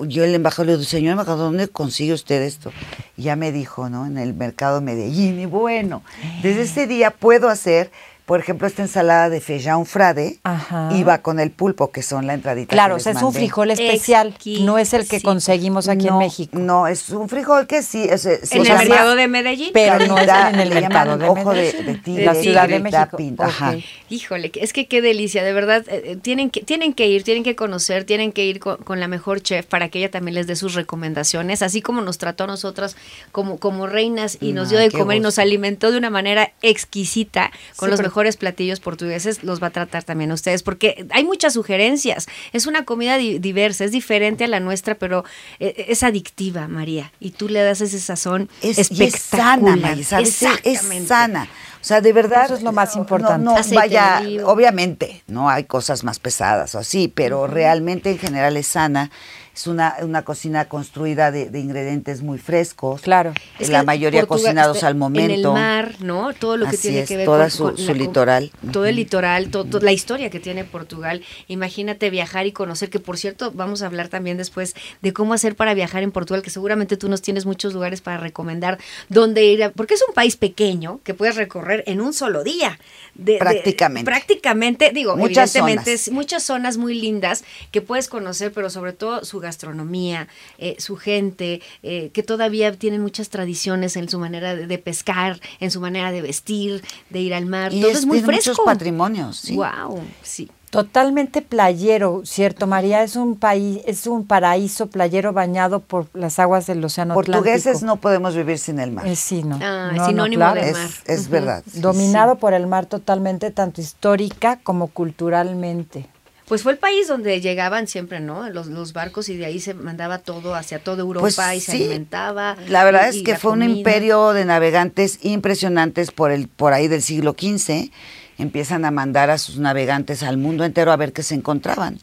yo 0.07 0.23
el 0.23 0.33
embajador 0.33 0.67
le 0.67 0.71
digo, 0.73 0.83
señor 0.85 1.11
embajador, 1.11 1.39
¿dónde 1.51 1.67
consigue 1.67 2.13
usted 2.13 2.41
esto? 2.41 2.71
Y 3.17 3.23
ya 3.23 3.35
me 3.35 3.51
dijo, 3.51 3.89
¿no? 3.89 4.05
En 4.05 4.17
el 4.17 4.33
mercado 4.33 4.79
de 4.79 4.85
Medellín. 4.85 5.39
Y 5.41 5.45
bueno, 5.45 6.03
desde 6.41 6.61
ese 6.61 6.87
día 6.87 7.11
puedo 7.11 7.49
hacer, 7.49 7.91
por 8.27 8.41
ejemplo, 8.41 8.67
esta 8.67 8.81
ensalada 8.83 9.29
de 9.29 9.39
feijão 9.39 9.85
frade 9.85 10.37
Ajá. 10.43 10.89
va 11.07 11.19
con 11.23 11.39
el 11.39 11.49
pulpo, 11.49 11.91
que 11.91 12.03
son 12.03 12.27
la 12.27 12.33
entradita. 12.33 12.75
Claro, 12.75 12.95
que 12.95 12.99
o 12.99 13.03
sea, 13.03 13.13
es 13.13 13.21
un 13.23 13.31
frijol 13.33 13.71
especial, 13.71 14.35
no 14.59 14.77
es 14.77 14.93
el 14.93 15.07
que 15.07 15.21
conseguimos 15.21 15.87
aquí 15.87 16.09
en 16.09 16.17
México. 16.17 16.59
No, 16.59 16.87
es 16.87 17.09
un 17.09 17.29
frijol 17.29 17.67
que 17.67 17.81
sí. 17.81 18.03
Es, 18.03 18.25
es- 18.25 18.51
En 18.51 18.59
o 18.59 18.61
el 18.63 18.67
sea, 18.67 18.77
mercado 18.79 19.15
de 19.15 19.27
Medellín. 19.29 19.69
Pero 19.73 20.05
no 20.05 20.17
es 20.17 20.27
en 20.27 20.59
el 20.59 20.69
mercado 20.73 21.17
de 21.17 21.25
ojo 21.29 21.53
de, 21.53 21.71
de 22.05 22.25
la 22.25 22.35
Ciudad 22.35 22.67
de 22.67 22.79
México. 22.81 23.15
pinta, 23.15 23.45
ajá. 23.45 23.75
Híjole, 24.09 24.51
que- 24.51 24.59
es 24.61 24.73
que 24.73 24.87
qué 24.87 25.01
delicia, 25.01 25.41
de 25.43 25.53
verdad, 25.53 25.85
eh, 25.87 26.01
eh, 26.05 26.15
tienen 26.21 26.49
que, 26.49 26.61
tienen 26.63 26.91
que 26.93 27.07
ir, 27.07 27.23
tienen 27.23 27.43
que 27.45 27.55
conocer, 27.55 28.03
tienen 28.03 28.33
que 28.33 28.43
ir 28.45 28.59
con, 28.59 28.75
con 28.77 28.99
la 28.99 29.07
mejor 29.07 29.41
chef 29.41 29.65
para 29.65 29.87
que 29.87 29.99
ella 29.99 30.11
también 30.11 30.35
les 30.35 30.47
dé 30.47 30.57
sus 30.57 30.73
recomendaciones, 30.73 31.61
así 31.61 31.81
como 31.81 32.01
nos 32.01 32.17
trató 32.17 32.43
a 32.43 32.47
nosotras 32.47 32.97
como, 33.31 33.57
como 33.57 33.87
reinas 33.87 34.37
y 34.41 34.51
nos 34.51 34.69
dio 34.69 34.79
de 34.79 34.91
comer 34.91 35.15
y 35.17 35.19
nos 35.21 35.39
alimentó 35.39 35.91
de 35.91 35.97
una 35.97 36.09
manera 36.09 36.51
exquisita 36.61 37.51
con 37.77 37.87
Sí, 37.87 37.91
los 37.91 37.99
pero- 38.01 38.09
mejores 38.17 38.35
platillos 38.35 38.79
portugueses, 38.79 39.43
los 39.43 39.61
va 39.61 39.67
a 39.67 39.69
tratar 39.69 40.03
también 40.03 40.31
a 40.31 40.33
ustedes, 40.33 40.63
porque 40.63 41.05
hay 41.11 41.23
muchas 41.23 41.53
sugerencias, 41.53 42.25
es 42.51 42.65
una 42.65 42.83
comida 42.83 43.15
di- 43.19 43.37
diversa, 43.37 43.83
es 43.85 43.91
diferente 43.91 44.45
a 44.45 44.47
la 44.47 44.59
nuestra, 44.59 44.95
pero 44.95 45.23
eh, 45.59 45.85
es 45.89 46.01
adictiva, 46.01 46.67
María, 46.67 47.11
y 47.19 47.29
tú 47.31 47.47
le 47.47 47.61
das 47.61 47.79
ese 47.81 47.99
sazón 47.99 48.49
Es, 48.63 48.77
y 48.79 49.03
es 49.03 49.13
espectacular. 49.13 49.79
sana, 49.79 50.03
¿sabes? 50.03 50.41
Es- 50.63 51.07
sana. 51.07 51.47
O 51.79 51.85
sea, 51.87 52.01
de 52.01 52.11
verdad. 52.11 52.45
Eso 52.45 52.55
es 52.55 52.63
lo 52.63 52.71
más 52.71 52.95
importante. 52.95 53.45
No, 53.45 53.55
no, 53.55 53.75
vaya, 53.75 54.19
obviamente, 54.45 55.21
no 55.27 55.47
hay 55.47 55.65
cosas 55.65 56.03
más 56.03 56.17
pesadas 56.17 56.73
o 56.73 56.79
así, 56.79 57.07
pero 57.07 57.45
realmente 57.45 58.09
en 58.09 58.17
general 58.17 58.57
es 58.57 58.65
sana. 58.65 59.11
Es 59.57 59.65
una, 59.65 59.95
una 60.03 60.23
cocina 60.23 60.65
construida 60.69 61.31
de, 61.31 61.49
de 61.49 61.59
ingredientes 61.59 62.21
muy 62.21 62.37
frescos. 62.37 63.01
Claro. 63.01 63.33
Es 63.59 63.69
la 63.69 63.81
mayoría 63.83 64.21
Portugal 64.21 64.43
cocinados 64.53 64.83
al 64.83 64.93
momento. 64.95 65.33
En 65.33 65.39
el 65.39 65.47
mar, 65.47 65.95
¿no? 65.99 66.31
Todo 66.33 66.57
lo 66.57 66.65
que 66.65 66.75
Así 66.75 66.89
tiene 66.89 66.99
es, 67.01 67.07
que 67.07 67.17
ver 67.17 67.25
toda 67.25 67.45
con, 67.45 67.51
su- 67.51 67.63
con 67.63 67.77
su 67.77 67.87
con- 67.87 67.97
litoral. 67.97 68.51
Todo 68.71 68.85
el 68.85 68.95
litoral, 68.97 69.49
to- 69.49 69.65
to- 69.65 69.79
la 69.79 69.91
historia 69.91 70.29
que 70.29 70.39
tiene 70.39 70.63
Portugal. 70.63 71.23
Imagínate 71.47 72.09
viajar 72.11 72.45
y 72.45 72.51
conocer, 72.51 72.89
que 72.91 72.99
por 72.99 73.17
cierto, 73.17 73.51
vamos 73.51 73.81
a 73.81 73.87
hablar 73.87 74.09
también 74.09 74.37
después 74.37 74.75
de 75.01 75.11
cómo 75.13 75.33
hacer 75.33 75.55
para 75.55 75.73
viajar 75.73 76.03
en 76.03 76.11
Portugal, 76.11 76.43
que 76.43 76.49
seguramente 76.51 76.95
tú 76.95 77.09
nos 77.09 77.23
tienes 77.23 77.45
muchos 77.47 77.73
lugares 77.73 78.01
para 78.01 78.17
recomendar 78.17 78.77
dónde 79.09 79.43
ir, 79.45 79.63
a- 79.63 79.71
porque 79.71 79.95
es 79.95 80.03
un 80.07 80.13
país 80.13 80.35
pequeño 80.37 80.99
que 81.03 81.15
puedes 81.15 81.35
recorrer 81.35 81.83
en 81.87 81.99
un 82.01 82.13
solo 82.13 82.43
día. 82.43 82.77
De- 83.15 83.33
de- 83.33 83.39
Prácticamente. 83.39 84.05
prácticamente, 84.11 84.91
digo, 84.93 85.17
Muchas 85.17 85.55
evidentemente, 85.55 85.97
zonas. 85.97 86.07
es- 86.07 86.11
muchas 86.13 86.43
zonas 86.43 86.77
muy 86.77 86.93
lindas 86.93 87.43
que 87.71 87.81
puedes 87.81 88.07
conocer, 88.07 88.51
pero 88.53 88.69
sobre 88.69 88.93
todo 88.93 89.25
su 89.25 89.39
gastronomía, 89.47 90.27
eh, 90.59 90.75
su 90.79 90.95
gente, 90.95 91.61
eh, 91.83 92.11
que 92.13 92.23
todavía 92.23 92.71
tienen 92.73 93.01
muchas 93.01 93.29
tradiciones 93.29 93.95
en 93.97 94.07
su 94.09 94.19
manera 94.19 94.55
de, 94.55 94.67
de 94.67 94.77
pescar, 94.77 95.39
en 95.59 95.71
su 95.71 95.81
manera 95.81 96.11
de 96.11 96.21
vestir, 96.21 96.83
de 97.09 97.19
ir 97.19 97.33
al 97.33 97.45
mar. 97.47 97.73
Y 97.73 97.81
todo 97.81 97.91
es, 97.91 97.99
es 97.99 98.05
muy 98.05 98.21
fresco. 98.21 98.51
muchos 98.51 98.65
patrimonios. 98.65 99.37
¿sí? 99.39 99.55
Wow, 99.55 100.01
sí. 100.21 100.49
Totalmente 100.69 101.41
playero, 101.41 102.23
¿cierto, 102.25 102.67
María? 102.67 103.01
Es 103.01 103.15
un 103.15 103.37
país, 103.37 103.79
es 103.85 104.05
un 104.05 104.27
paraíso 104.27 104.87
playero 104.87 105.31
bañado 105.31 105.79
por 105.79 106.07
las 106.13 106.39
aguas 106.39 106.67
del 106.67 106.83
Océano 106.83 107.13
Portugueses 107.13 107.67
Atlántico. 107.67 107.85
no 107.87 107.95
podemos 107.95 108.35
vivir 108.35 108.59
sin 108.59 108.79
el 108.79 108.91
mar. 108.91 109.07
Eh, 109.07 109.15
sí, 109.15 109.43
no. 109.43 109.57
Ah, 109.61 109.91
No, 109.93 109.99
no, 109.99 110.05
sinónimo 110.07 110.41
claro. 110.41 110.59
de 110.61 110.67
es, 110.71 110.77
mar. 110.77 110.89
es 111.05 111.29
verdad. 111.29 111.63
sí, 111.71 111.79
Dominado 111.79 112.33
sí. 112.33 112.39
por 112.41 112.53
el 112.53 112.67
mar 112.67 112.85
totalmente, 112.85 113.49
tanto 113.51 113.79
histórica 113.79 114.59
como 114.61 114.87
culturalmente. 114.87 116.05
Pues 116.47 116.63
fue 116.63 116.71
el 116.71 116.77
país 116.77 117.07
donde 117.09 117.41
llegaban 117.41 117.87
siempre, 117.87 118.21
¿no? 118.21 118.49
Los, 118.49 118.67
los 118.67 118.93
barcos 118.93 119.27
y 119.27 119.35
de 119.35 119.45
ahí 119.45 119.59
se 119.59 119.73
mandaba 119.73 120.19
todo 120.19 120.55
hacia 120.55 120.79
toda 120.79 121.01
Europa 121.01 121.21
Pues 121.21 121.37
y 121.55 121.59
se 121.59 121.71
sí. 121.73 121.77
alimentaba. 121.83 122.55
La 122.69 122.85
verdad 122.85 123.11
y- 123.11 123.17
es 123.19 123.23
que 123.23 123.35
fue 123.35 123.51
un 123.51 123.63
imperio 123.63 124.31
de 124.31 124.45
navegantes 124.45 125.19
impresionantes 125.23 126.11
por 126.11 126.31
el 126.31 126.47
por 126.47 126.71
ahí 126.73 126.87
del 126.87 127.01
siglo 127.01 127.35
XV. 127.37 127.91
Empiezan 128.37 128.85
a 128.85 128.91
mandar 128.91 129.29
a 129.29 129.37
sus 129.37 129.57
navegantes 129.57 130.23
al 130.23 130.37
mundo 130.37 130.63
entero 130.63 130.91
a 130.91 130.95
ver 130.95 131.11
qué 131.11 131.21
se 131.23 131.35
encontraban. 131.35 131.99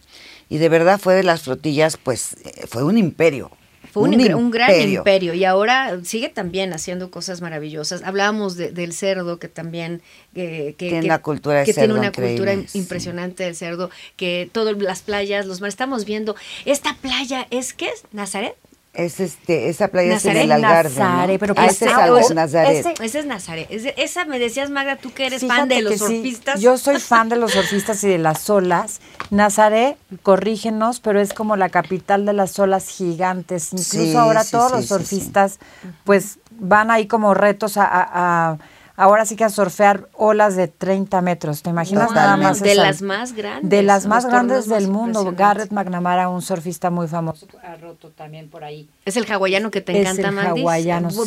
Y 0.50 0.58
de 0.58 0.68
verdad 0.68 1.00
fue 1.00 1.14
de 1.14 1.22
las 1.22 1.42
flotillas, 1.42 1.96
pues 1.96 2.34
eh, 2.44 2.66
fue 2.68 2.84
un 2.84 2.98
imperio. 2.98 3.50
Fue 3.94 4.08
un, 4.08 4.50
gran 4.50 4.80
imperio 4.80 5.34
y 5.34 5.44
ahora 5.44 6.00
sigue 6.02 6.28
también 6.28 6.72
haciendo 6.72 7.12
cosas 7.12 7.40
maravillosas. 7.40 8.02
Hablábamos 8.02 8.56
de- 8.56 8.72
del 8.72 8.92
cerdo 8.92 9.38
que 9.38 9.46
también 9.46 10.02
eh, 10.34 10.74
que, 10.76 10.88
Tiene 10.88 11.00
que- 11.02 11.06
una 11.06 11.22
cultura 11.22 11.60
de 11.60 11.64
que 11.64 11.74
tiene 11.74 11.94
una 11.94 12.10
cultura 12.10 12.54
sí. 12.66 12.76
impresionante 12.76 13.44
del 13.44 13.54
cerdo, 13.54 13.90
que 14.16 14.50
todas 14.50 14.76
las 14.78 15.02
playas, 15.02 15.46
los 15.46 15.60
mares, 15.60 15.74
estamos 15.74 16.04
viendo 16.04 16.34
esta 16.64 16.96
playa 16.96 17.46
es 17.50 17.72
qué 17.72 17.86
es 17.86 18.02
Nazaret. 18.10 18.56
Es 18.94 19.18
este, 19.18 19.68
esa 19.68 19.88
playa 19.88 20.14
es 20.14 20.24
en 20.24 20.34
Nazaret. 20.34 20.44
el 20.44 20.52
Algarve. 20.52 20.90
¿no? 20.90 21.04
Nazaret, 21.04 21.40
pero 21.40 21.54
Ah, 21.56 21.62
pues 21.64 21.72
ese 21.72 21.84
es 21.86 21.92
ah, 21.92 22.04
algo 22.04 22.16
pues, 22.18 22.34
Nazaret. 22.34 22.86
ese- 23.02 23.18
es 23.18 23.26
Nazaret. 23.26 23.66
Es 23.70 23.82
de- 23.82 23.94
esa 23.96 24.24
me 24.24 24.38
decías 24.38 24.70
Magda, 24.70 24.96
tú 24.96 25.12
que 25.12 25.26
eres 25.26 25.44
fan 25.44 25.68
de 25.68 25.82
los 25.82 25.94
sí, 25.94 25.98
surfistas. 25.98 26.60
yo 26.60 26.78
soy 26.78 27.00
fan 27.00 27.28
de 27.28 27.34
los 27.36 27.50
surfistas 27.52 28.04
y 28.04 28.08
de 28.08 28.18
las 28.18 28.48
olas. 28.48 29.00
Nazaret, 29.30 29.96
corrígenos, 30.22 31.00
pero 31.00 31.20
es 31.20 31.32
como 31.32 31.56
la 31.56 31.70
capital 31.70 32.24
de 32.24 32.34
las 32.34 32.56
olas 32.60 32.88
gigantes. 32.88 33.72
Incluso 33.72 33.90
Sí, 34.00 34.14
ahora 34.14 34.44
sí, 34.44 34.52
todos 34.52 34.70
los 34.70 34.86
surfistas, 34.86 35.58
pues 36.04 36.38
van 36.52 36.90
ahí 36.92 37.06
como 37.08 37.34
retos 37.34 37.76
a, 37.76 37.84
a- 37.84 38.50
a- 38.52 38.58
ahora 38.96 39.24
sí 39.26 39.36
que 39.36 39.44
a 39.44 39.50
surfear 39.50 40.08
olas 40.14 40.56
de 40.56 40.68
30 40.68 41.20
metros. 41.20 41.62
¿Te 41.62 41.70
imaginas 41.70 42.10
nada 42.12 42.36
Totalmente. 42.36 42.48
más? 42.50 42.60
de 42.60 42.72
esa- 42.72 42.82
las 42.82 43.02
más 43.02 43.32
grandes. 43.32 43.70
De 43.70 43.82
las 43.82 44.06
más 44.06 44.26
grandes 44.26 44.68
del 44.68 44.88
más 44.88 44.90
mundo. 44.90 45.32
Garrett 45.36 45.72
McNamara, 45.72 46.28
un 46.28 46.42
surfista 46.42 46.90
muy 46.90 47.08
famoso, 47.08 47.46
ha 47.62 47.76
roto 47.76 48.10
también 48.10 48.48
por 48.48 48.62
ahí. 48.64 48.88
Es 49.04 49.16
el 49.16 49.24
hawaiano 49.30 49.70
que 49.70 49.80
te 49.80 49.92
Es 50.00 50.08
encanta, 50.08 50.28
el 50.28 50.34
Mandis? 50.34 50.62
hawaiano, 50.62 51.10
sí. 51.10 51.18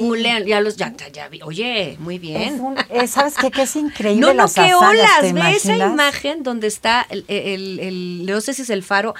Googlean, 0.00 0.44
ya 0.44 0.60
los, 0.60 0.76
ya, 0.76 0.94
ya, 1.12 1.28
vi. 1.28 1.40
Oye, 1.42 1.96
muy 2.00 2.18
bien. 2.18 2.54
Es 2.54 2.60
un- 2.60 2.76
eh, 2.90 3.06
¿Sabes 3.06 3.34
qué? 3.36 3.50
Que 3.50 3.62
es 3.62 3.76
increíble 3.76 4.20
No, 4.20 4.28
no, 4.28 4.34
las 4.34 4.54
qué 4.54 4.60
hazañas, 4.60 4.80
olas. 4.90 5.20
¿te 5.20 5.32
Ve 5.32 5.50
esa 5.56 5.76
imagen 5.76 6.42
donde 6.42 6.66
está 6.66 7.06
el, 7.10 7.24
el, 7.28 7.78
el- 7.80 8.26
no 8.26 8.40
sé 8.40 8.54
si 8.54 8.62
es 8.62 8.70
el 8.70 8.82
faro. 8.82 9.14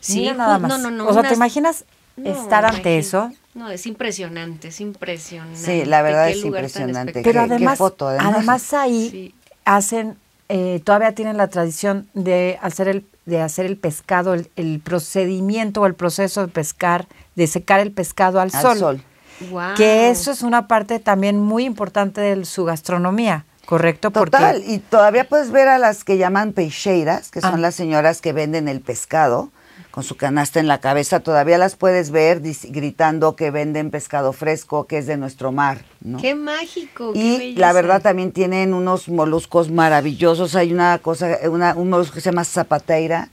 Sí, 0.00 0.20
Mira 0.20 0.34
nada 0.34 0.58
más. 0.58 0.68
No, 0.70 0.78
no, 0.78 0.90
no. 0.90 1.04
o 1.08 1.12
sea, 1.12 1.20
unas- 1.20 1.30
¿te 1.30 1.36
imaginas 1.36 1.84
no, 2.16 2.30
estar 2.30 2.64
ante 2.64 2.78
imagínate. 2.80 2.98
eso? 2.98 3.32
No, 3.54 3.70
es 3.70 3.86
impresionante, 3.86 4.68
es 4.68 4.80
impresionante. 4.80 5.58
Sí, 5.58 5.84
la 5.84 6.02
verdad 6.02 6.28
es 6.30 6.44
impresionante. 6.44 7.22
Pero 7.22 7.42
además, 7.42 7.78
foto, 7.78 8.08
además. 8.08 8.34
además 8.34 8.72
ahí 8.74 9.08
Sí. 9.10 9.34
hacen, 9.64 10.16
eh, 10.48 10.80
todavía 10.84 11.14
tienen 11.14 11.36
la 11.36 11.48
tradición 11.48 12.08
de 12.14 12.58
hacer 12.62 12.88
el, 12.88 13.06
de 13.26 13.40
hacer 13.40 13.66
el 13.66 13.76
pescado, 13.76 14.34
el, 14.34 14.50
el 14.56 14.80
procedimiento 14.80 15.82
o 15.82 15.86
el 15.86 15.94
proceso 15.94 16.40
de 16.42 16.48
pescar, 16.48 17.06
de 17.36 17.46
secar 17.46 17.80
el 17.80 17.92
pescado 17.92 18.40
al, 18.40 18.50
Al 18.52 18.62
sol. 18.62 18.78
sol. 18.78 19.02
Guau. 19.50 19.74
Que 19.76 20.10
eso 20.10 20.30
es 20.30 20.42
una 20.42 20.68
parte 20.68 20.98
también 21.00 21.40
muy 21.40 21.64
importante 21.64 22.20
de 22.20 22.44
su 22.44 22.64
gastronomía, 22.64 23.44
¿correcto? 23.66 24.10
Total, 24.10 24.62
y 24.66 24.78
todavía 24.78 25.28
puedes 25.28 25.50
ver 25.50 25.68
a 25.68 25.78
las 25.78 26.04
que 26.04 26.18
llaman 26.18 26.52
peixeiras, 26.52 27.30
que 27.30 27.40
son 27.40 27.54
Ah. 27.54 27.58
las 27.58 27.74
señoras 27.74 28.20
que 28.20 28.32
venden 28.32 28.68
el 28.68 28.80
pescado 28.80 29.50
con 29.94 30.02
su 30.02 30.16
canasta 30.16 30.58
en 30.58 30.66
la 30.66 30.78
cabeza, 30.80 31.20
todavía 31.20 31.56
las 31.56 31.76
puedes 31.76 32.10
ver 32.10 32.42
gritando 32.64 33.36
que 33.36 33.52
venden 33.52 33.92
pescado 33.92 34.32
fresco, 34.32 34.88
que 34.88 34.98
es 34.98 35.06
de 35.06 35.16
nuestro 35.16 35.52
mar, 35.52 35.84
¿no? 36.00 36.18
Qué 36.20 36.34
mágico. 36.34 37.12
Y 37.14 37.52
la 37.54 37.72
verdad 37.72 38.02
también 38.02 38.32
tienen 38.32 38.74
unos 38.74 39.08
moluscos 39.08 39.70
maravillosos. 39.70 40.56
Hay 40.56 40.72
una 40.72 40.98
cosa, 40.98 41.38
una, 41.48 41.74
un 41.76 41.90
molusco 41.90 42.14
que 42.14 42.20
se 42.20 42.30
llama 42.32 42.42
zapateira, 42.42 43.28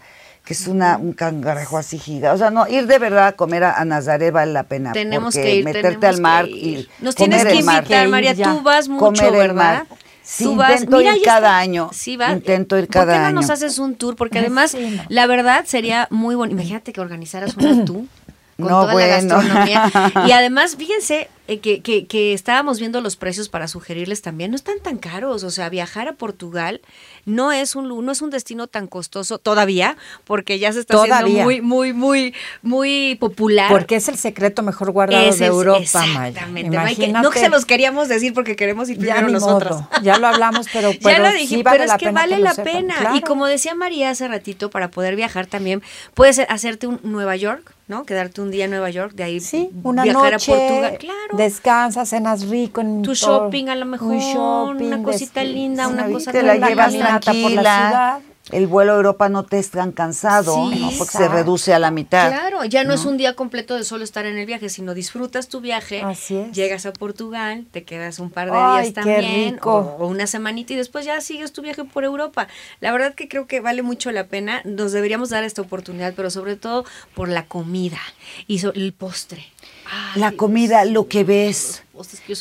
que 0.45 0.53
es 0.53 0.67
una, 0.67 0.97
un 0.99 1.13
cangrejo 1.13 1.79
así 1.79 1.97
gigante. 1.97 2.35
O 2.35 2.37
sea, 2.37 2.51
no, 2.51 2.67
ir 2.67 2.85
de 2.85 2.99
verdad 2.99 3.29
a 3.29 3.31
comer 3.31 3.63
a, 3.63 3.81
a 3.81 3.83
Nazaret 3.83 4.31
vale 4.31 4.53
la 4.53 4.61
pena. 4.61 4.91
Tenemos 4.91 5.33
porque 5.33 5.47
que 5.49 5.55
ir, 5.55 5.65
meterte 5.65 6.05
al 6.05 6.21
mar 6.21 6.47
ir. 6.47 6.87
y 6.99 7.03
Nos 7.03 7.15
comer 7.15 7.41
tienes 7.41 7.53
que 7.53 7.59
invitar, 7.59 8.07
María. 8.07 8.33
ya. 8.33 8.53
Tú 8.53 8.61
vas 8.61 8.87
mucho, 8.87 9.03
Comer 9.03 9.33
el 9.33 9.47
¿verdad? 9.47 9.55
mar. 9.55 9.85
Sí, 10.33 10.45
Tú 10.45 10.55
vas- 10.55 10.71
intento 10.83 11.01
ir 11.01 11.21
cada 11.25 11.57
año. 11.57 11.89
Sí, 11.91 12.15
vas. 12.15 12.31
Intento 12.31 12.77
ir 12.77 12.85
¿Por 12.87 12.93
cada 12.93 13.13
qué 13.13 13.19
no 13.19 13.31
nos 13.33 13.45
año. 13.45 13.53
haces 13.53 13.79
un 13.79 13.95
tour? 13.95 14.15
Porque 14.15 14.39
además, 14.39 14.71
Sí, 14.71 14.93
no. 14.95 15.03
la 15.09 15.27
verdad 15.27 15.65
sería 15.67 16.07
muy 16.09 16.35
bueno. 16.35 16.53
Imagínate 16.53 16.93
que 16.93 17.01
organizaras 17.01 17.57
una 17.57 17.83
tú 17.83 18.07
con 18.57 18.67
No, 18.69 18.81
toda 18.81 18.93
bueno. 18.93 19.07
la 19.09 19.15
gastronomía. 19.21 19.91
Y 20.27 20.31
además, 20.31 20.77
fíjense 20.77 21.27
eh, 21.51 21.59
que, 21.59 21.81
que, 21.81 22.05
que 22.05 22.33
estábamos 22.33 22.79
viendo 22.79 23.01
los 23.01 23.15
precios 23.15 23.49
para 23.49 23.67
sugerirles 23.67 24.21
también. 24.21 24.51
No 24.51 24.55
están 24.55 24.79
tan 24.81 24.97
caros. 24.97 25.43
O 25.43 25.49
sea, 25.51 25.69
viajar 25.69 26.07
a 26.07 26.13
Portugal 26.13 26.81
no 27.25 27.51
es 27.51 27.75
un 27.75 27.87
no 28.05 28.11
es 28.11 28.21
un 28.21 28.29
destino 28.29 28.67
tan 28.67 28.87
costoso 28.87 29.37
todavía, 29.37 29.97
porque 30.25 30.59
ya 30.59 30.71
se 30.73 30.79
está 30.79 31.01
haciendo 31.03 31.43
muy, 31.43 31.61
muy, 31.61 31.93
muy, 31.93 32.33
muy 32.61 33.15
popular. 33.19 33.69
Porque 33.69 33.95
es 33.95 34.07
el 34.07 34.17
secreto 34.17 34.63
mejor 34.63 34.91
guardado 34.91 35.31
de 35.33 35.45
Europa, 35.45 35.79
Exactamente. 35.79 36.41
Maya. 36.41 36.51
No, 36.51 36.55
que- 36.55 36.63
no 36.63 36.73
Imagínate. 36.81 37.29
que 37.33 37.39
se 37.39 37.49
los 37.49 37.65
queríamos 37.65 38.07
decir 38.07 38.33
porque 38.33 38.55
queremos 38.55 38.89
ir 38.89 38.97
ya 38.97 39.15
primero 39.15 39.27
ni 39.27 39.33
nosotros. 39.33 39.81
modo, 39.81 39.89
ya 40.03 40.17
lo 40.17 40.27
hablamos, 40.27 40.67
pero, 40.71 40.91
ya 40.93 40.99
pero 41.01 41.23
lo 41.23 41.31
dije, 41.33 41.47
sí 41.57 41.63
vale 41.63 41.79
pero 41.79 41.83
es 41.83 41.89
la 41.89 41.97
que 41.97 42.11
vale 42.11 42.39
la 42.39 42.53
sepan. 42.53 42.73
pena. 42.73 43.11
Y 43.15 43.21
como 43.21 43.45
decía 43.45 43.75
María 43.75 44.09
hace 44.09 44.27
ratito, 44.27 44.69
para 44.69 44.89
poder 44.89 45.15
viajar 45.15 45.47
también, 45.47 45.81
puedes 46.13 46.39
hacerte 46.39 46.87
un 46.87 46.99
Nueva 47.03 47.35
York, 47.35 47.73
¿no? 47.91 48.05
Quedarte 48.05 48.41
un 48.41 48.49
día 48.51 48.65
en 48.65 48.71
Nueva 48.71 48.89
York, 48.89 49.13
de 49.15 49.23
ahí 49.23 49.39
Sí, 49.41 49.69
una 49.83 50.03
viajar 50.03 50.31
noche, 50.33 50.51
a 50.53 50.55
Portugal. 50.57 50.97
Claro. 50.97 51.37
descansas, 51.37 52.09
cenas 52.09 52.47
rico 52.47 52.79
en 52.81 53.01
tu 53.01 53.13
shopping 53.13 53.67
a 53.67 53.75
lo 53.75 53.85
mejor, 53.85 54.15
shopping, 54.17 54.85
una 54.85 55.03
cosita 55.03 55.43
linda, 55.43 55.87
una 55.89 56.07
sí, 56.07 56.13
cosa 56.13 56.31
te 56.31 56.41
la 56.41 56.55
una 56.55 56.69
llevas 56.69 56.85
caminata 56.87 57.31
por 57.33 57.51
la 57.51 57.61
tranquila. 57.61 57.61
ciudad. 57.89 58.19
El 58.51 58.67
vuelo 58.67 58.93
a 58.93 58.95
Europa 58.97 59.29
no 59.29 59.43
te 59.43 59.59
es 59.59 59.69
tan 59.71 59.91
cansado, 59.91 60.53
Sí, 60.71 60.79
¿no? 60.79 60.91
porque 60.97 61.17
se 61.17 61.27
reduce 61.27 61.73
a 61.73 61.79
la 61.79 61.91
mitad. 61.91 62.29
Claro, 62.29 62.63
ya 62.65 62.83
no, 62.83 62.93
es 62.93 63.05
un 63.05 63.17
día 63.17 63.35
completo 63.35 63.75
de 63.75 63.83
solo 63.83 64.03
estar 64.03 64.25
en 64.25 64.37
el 64.37 64.45
viaje, 64.45 64.69
sino 64.69 64.93
disfrutas 64.93 65.47
tu 65.47 65.61
viaje, 65.61 66.01
Así 66.01 66.35
es. 66.37 66.51
llegas 66.51 66.85
a 66.85 66.93
Portugal, 66.93 67.65
te 67.71 67.83
quedas 67.83 68.19
un 68.19 68.29
par 68.29 68.51
de 68.51 68.57
Ay, 68.57 68.81
días 68.83 68.93
también. 68.93 69.59
O, 69.63 69.71
o 69.99 70.07
una 70.07 70.27
semanita 70.27 70.73
y 70.73 70.75
después 70.75 71.05
ya 71.05 71.19
sigues 71.21 71.53
tu 71.53 71.61
viaje 71.61 71.83
por 71.85 72.03
Europa. 72.03 72.47
La 72.79 72.91
verdad 72.91 73.13
que 73.15 73.27
creo 73.27 73.47
que 73.47 73.59
vale 73.61 73.81
mucho 73.81 74.11
la 74.11 74.27
pena, 74.27 74.61
nos 74.65 74.91
deberíamos 74.91 75.29
dar 75.29 75.43
esta 75.43 75.61
oportunidad, 75.61 76.13
pero 76.15 76.29
sobre 76.29 76.55
todo 76.55 76.85
por 77.15 77.29
la 77.29 77.45
comida 77.45 77.99
y 78.47 78.59
so- 78.59 78.73
el 78.73 78.93
postre. 78.93 79.45
Ay, 79.91 80.21
La 80.21 80.31
comida, 80.31 80.85
lo 80.85 81.07
que 81.07 81.23
ves, 81.25 81.83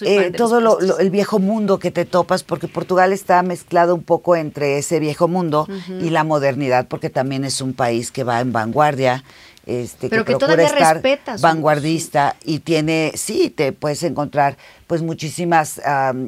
eh, 0.07 0.17
todo 0.39 0.61
lo- 0.61 0.99
el 0.99 1.11
viejo 1.11 1.39
mundo 1.41 1.79
que 1.79 1.91
te 1.91 2.05
topas, 2.05 2.43
porque 2.45 2.69
Portugal 2.69 3.13
está 3.13 3.43
mezclado 3.43 3.95
un 3.95 4.03
poco 4.05 4.37
entre 4.37 4.79
ese 4.79 5.01
viejo 5.01 5.27
mundo 5.29 5.67
y 6.01 6.11
la 6.11 6.23
modernidad, 6.25 6.87
porque 6.87 7.11
también 7.11 7.45
es 7.45 7.61
un 7.61 7.73
país 7.75 8.11
que 8.13 8.23
va 8.25 8.41
en 8.41 8.53
vanguardia. 8.53 9.25
Este, 9.71 10.09
Pero 10.09 10.25
que 10.25 10.33
procura 10.33 10.55
todavía 10.57 10.67
estar 10.67 10.95
respeta 10.95 11.39
su- 11.39 11.43
vanguardista 11.43 12.35
y 12.45 12.59
tiene, 12.59 13.13
sí, 13.15 13.51
te 13.51 13.71
puedes 13.73 14.03
encontrar 14.03 14.57
pues 14.89 15.01
muchísimas 15.03 15.81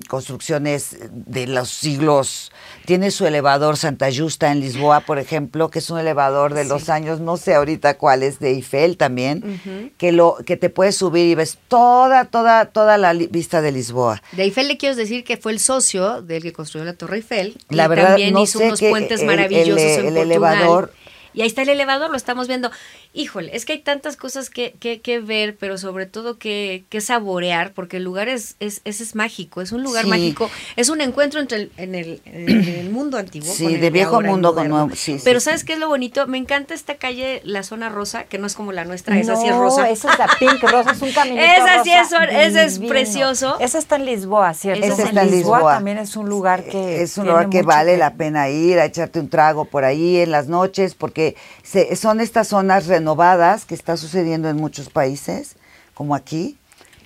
construcciones 0.08 0.96
de 1.11 1.49
los 1.49 1.68
siglos. 1.70 2.52
Tiene 2.84 3.11
su 3.11 3.26
elevador 3.26 3.76
Santa 3.76 4.06
Justa 4.16 4.52
en 4.52 4.61
Lisboa, 4.61 5.00
por 5.00 5.18
ejemplo, 5.18 5.70
que 5.70 5.80
es 5.80 5.90
un 5.90 5.99
elevador 5.99 6.54
de 6.54 6.64
los 6.64 6.88
años, 6.88 7.18
no 7.18 7.37
sé 7.37 7.54
ahorita 7.56 7.99
cuál 7.99 8.22
es, 8.22 8.38
de 8.38 8.50
Eiffel 8.50 8.96
también, 8.96 9.92
que 9.99 10.12
lo 10.12 10.37
que 10.46 10.56
te 10.56 10.70
puedes 10.70 10.96
subir 10.96 11.26
y 11.26 11.34
ves 11.34 11.58
toda, 11.66 12.26
toda, 12.26 12.66
toda 12.66 12.99
la 12.99 13.12
vista 13.14 13.61
de 13.62 13.72
Lisboa. 13.72 14.22
De 14.32 14.44
Eiffel 14.44 14.68
le 14.68 14.76
quiero 14.76 14.94
decir 14.94 15.25
que 15.25 15.37
fue 15.37 15.50
el 15.50 15.58
socio 15.58 16.22
del 16.22 16.42
que 16.44 16.52
construyó 16.52 16.84
la 16.84 16.94
Torre 16.94 17.16
Eiffel. 17.16 17.56
La 17.68 17.87
y 17.87 17.88
verdad, 17.88 18.06
también 18.08 18.34
no 18.34 18.42
hizo 18.44 18.58
sé 18.61 18.66
unos 18.66 18.78
que 18.78 18.90
puentes 18.90 19.20
el- 19.22 19.26
maravillosos 19.26 19.80
el- 19.82 19.88
en 19.88 20.06
el 20.06 20.14
Portugal. 20.14 20.25
elevador 20.30 20.92
Y 21.34 21.40
ahí 21.40 21.46
está 21.49 21.62
el 21.62 21.70
elevador, 21.70 22.11
lo 22.11 22.16
estamos 22.16 22.46
viendo. 22.46 22.70
Híjole, 23.14 23.54
es 23.54 23.66
que 23.66 23.75
hay 23.75 23.81
tantas 23.81 24.16
cosas 24.16 24.49
que, 24.49 24.75
que, 24.81 25.02
que 25.02 25.21
ver, 25.21 25.54
pero 25.59 25.76
sobre 25.76 26.07
todo 26.07 26.38
que, 26.38 26.85
que 26.88 27.02
saborear, 27.02 27.73
porque 27.75 27.99
el 27.99 28.04
lugar 28.04 28.31
es, 28.31 28.57
es, 28.59 28.81
es, 28.87 29.02
es 29.02 29.14
mágico, 29.14 29.61
es 29.61 29.71
un 29.73 29.83
lugar 29.83 30.04
Sí. 30.04 30.09
mágico, 30.11 30.50
es 30.76 30.88
un 30.88 31.02
encuentro 31.02 31.38
entre 31.38 31.59
el, 31.59 31.73
en, 31.76 31.95
el, 31.95 32.23
en 32.25 32.49
el 32.49 32.88
mundo 32.90 33.19
antiguo. 33.19 33.52
Sí, 33.52 33.64
con 33.64 33.75
el 33.75 33.81
de 33.83 33.90
viejo 33.90 34.23
mundo 34.23 34.54
con 34.54 34.66
nuevo- 34.71 34.90
sí, 34.95 35.19
sí, 35.19 35.21
Pero 35.25 35.40
sí. 35.40 35.45
¿sabes 35.45 35.62
qué 35.64 35.75
es 35.75 35.78
lo 35.78 35.88
bonito? 35.88 36.26
Me 36.26 36.38
encanta 36.38 36.73
esta 36.73 36.95
calle, 36.95 37.42
la 37.45 37.62
zona 37.64 37.90
rosa, 37.90 38.25
que 38.25 38.38
no 38.38 38.47
es 38.47 38.54
como 38.54 38.73
la 38.73 38.87
nuestra, 38.87 39.19
esa 39.19 39.37
sí 39.37 39.45
es 39.47 39.50
No, 39.54 39.61
rosa. 39.61 39.90
Esa 39.90 40.11
es 40.12 40.19
la 40.19 40.28
Pink 40.38 40.62
Rosa, 40.62 40.92
es 40.92 41.02
un 41.02 41.12
caminito 41.14 41.42
Esa 41.45 41.85
sí 41.85 41.90
rosa 41.95 42.25
es- 42.25 42.57
ese 42.57 42.87
precioso. 42.88 43.61
Esa 43.61 43.78
está 43.78 43.97
en 43.97 44.07
Lisboa, 44.07 44.54
¿cierto? 44.54 44.87
Esa 44.87 45.02
está 45.04 45.23
en 45.23 45.31
Lisboa. 45.33 45.75
también 45.75 45.99
es 45.99 46.16
un 46.16 46.31
lugar 46.31 46.64
que 46.64 47.02
es 47.02 47.19
un 47.19 47.26
lugar 47.26 47.50
que 47.50 47.61
vale 47.62 47.92
que- 47.92 47.99
la 47.99 48.14
pena 48.14 48.49
ir 48.49 48.78
a 48.78 48.87
echarte 48.87 49.21
un 49.21 49.28
trago 49.28 49.66
por 49.66 49.85
ahí 49.85 50.16
en 50.16 50.31
las 50.31 50.49
noches, 50.49 50.95
porque 50.95 51.37
se- 51.62 51.95
son 51.95 52.21
estas 52.21 52.49
zonas 52.49 52.87
renovadas 52.87 53.01
que 53.66 53.75
está 53.75 53.97
sucediendo 53.97 54.49
en 54.49 54.56
muchos 54.56 54.88
países, 54.90 55.56
como 55.94 56.14
aquí, 56.14 56.59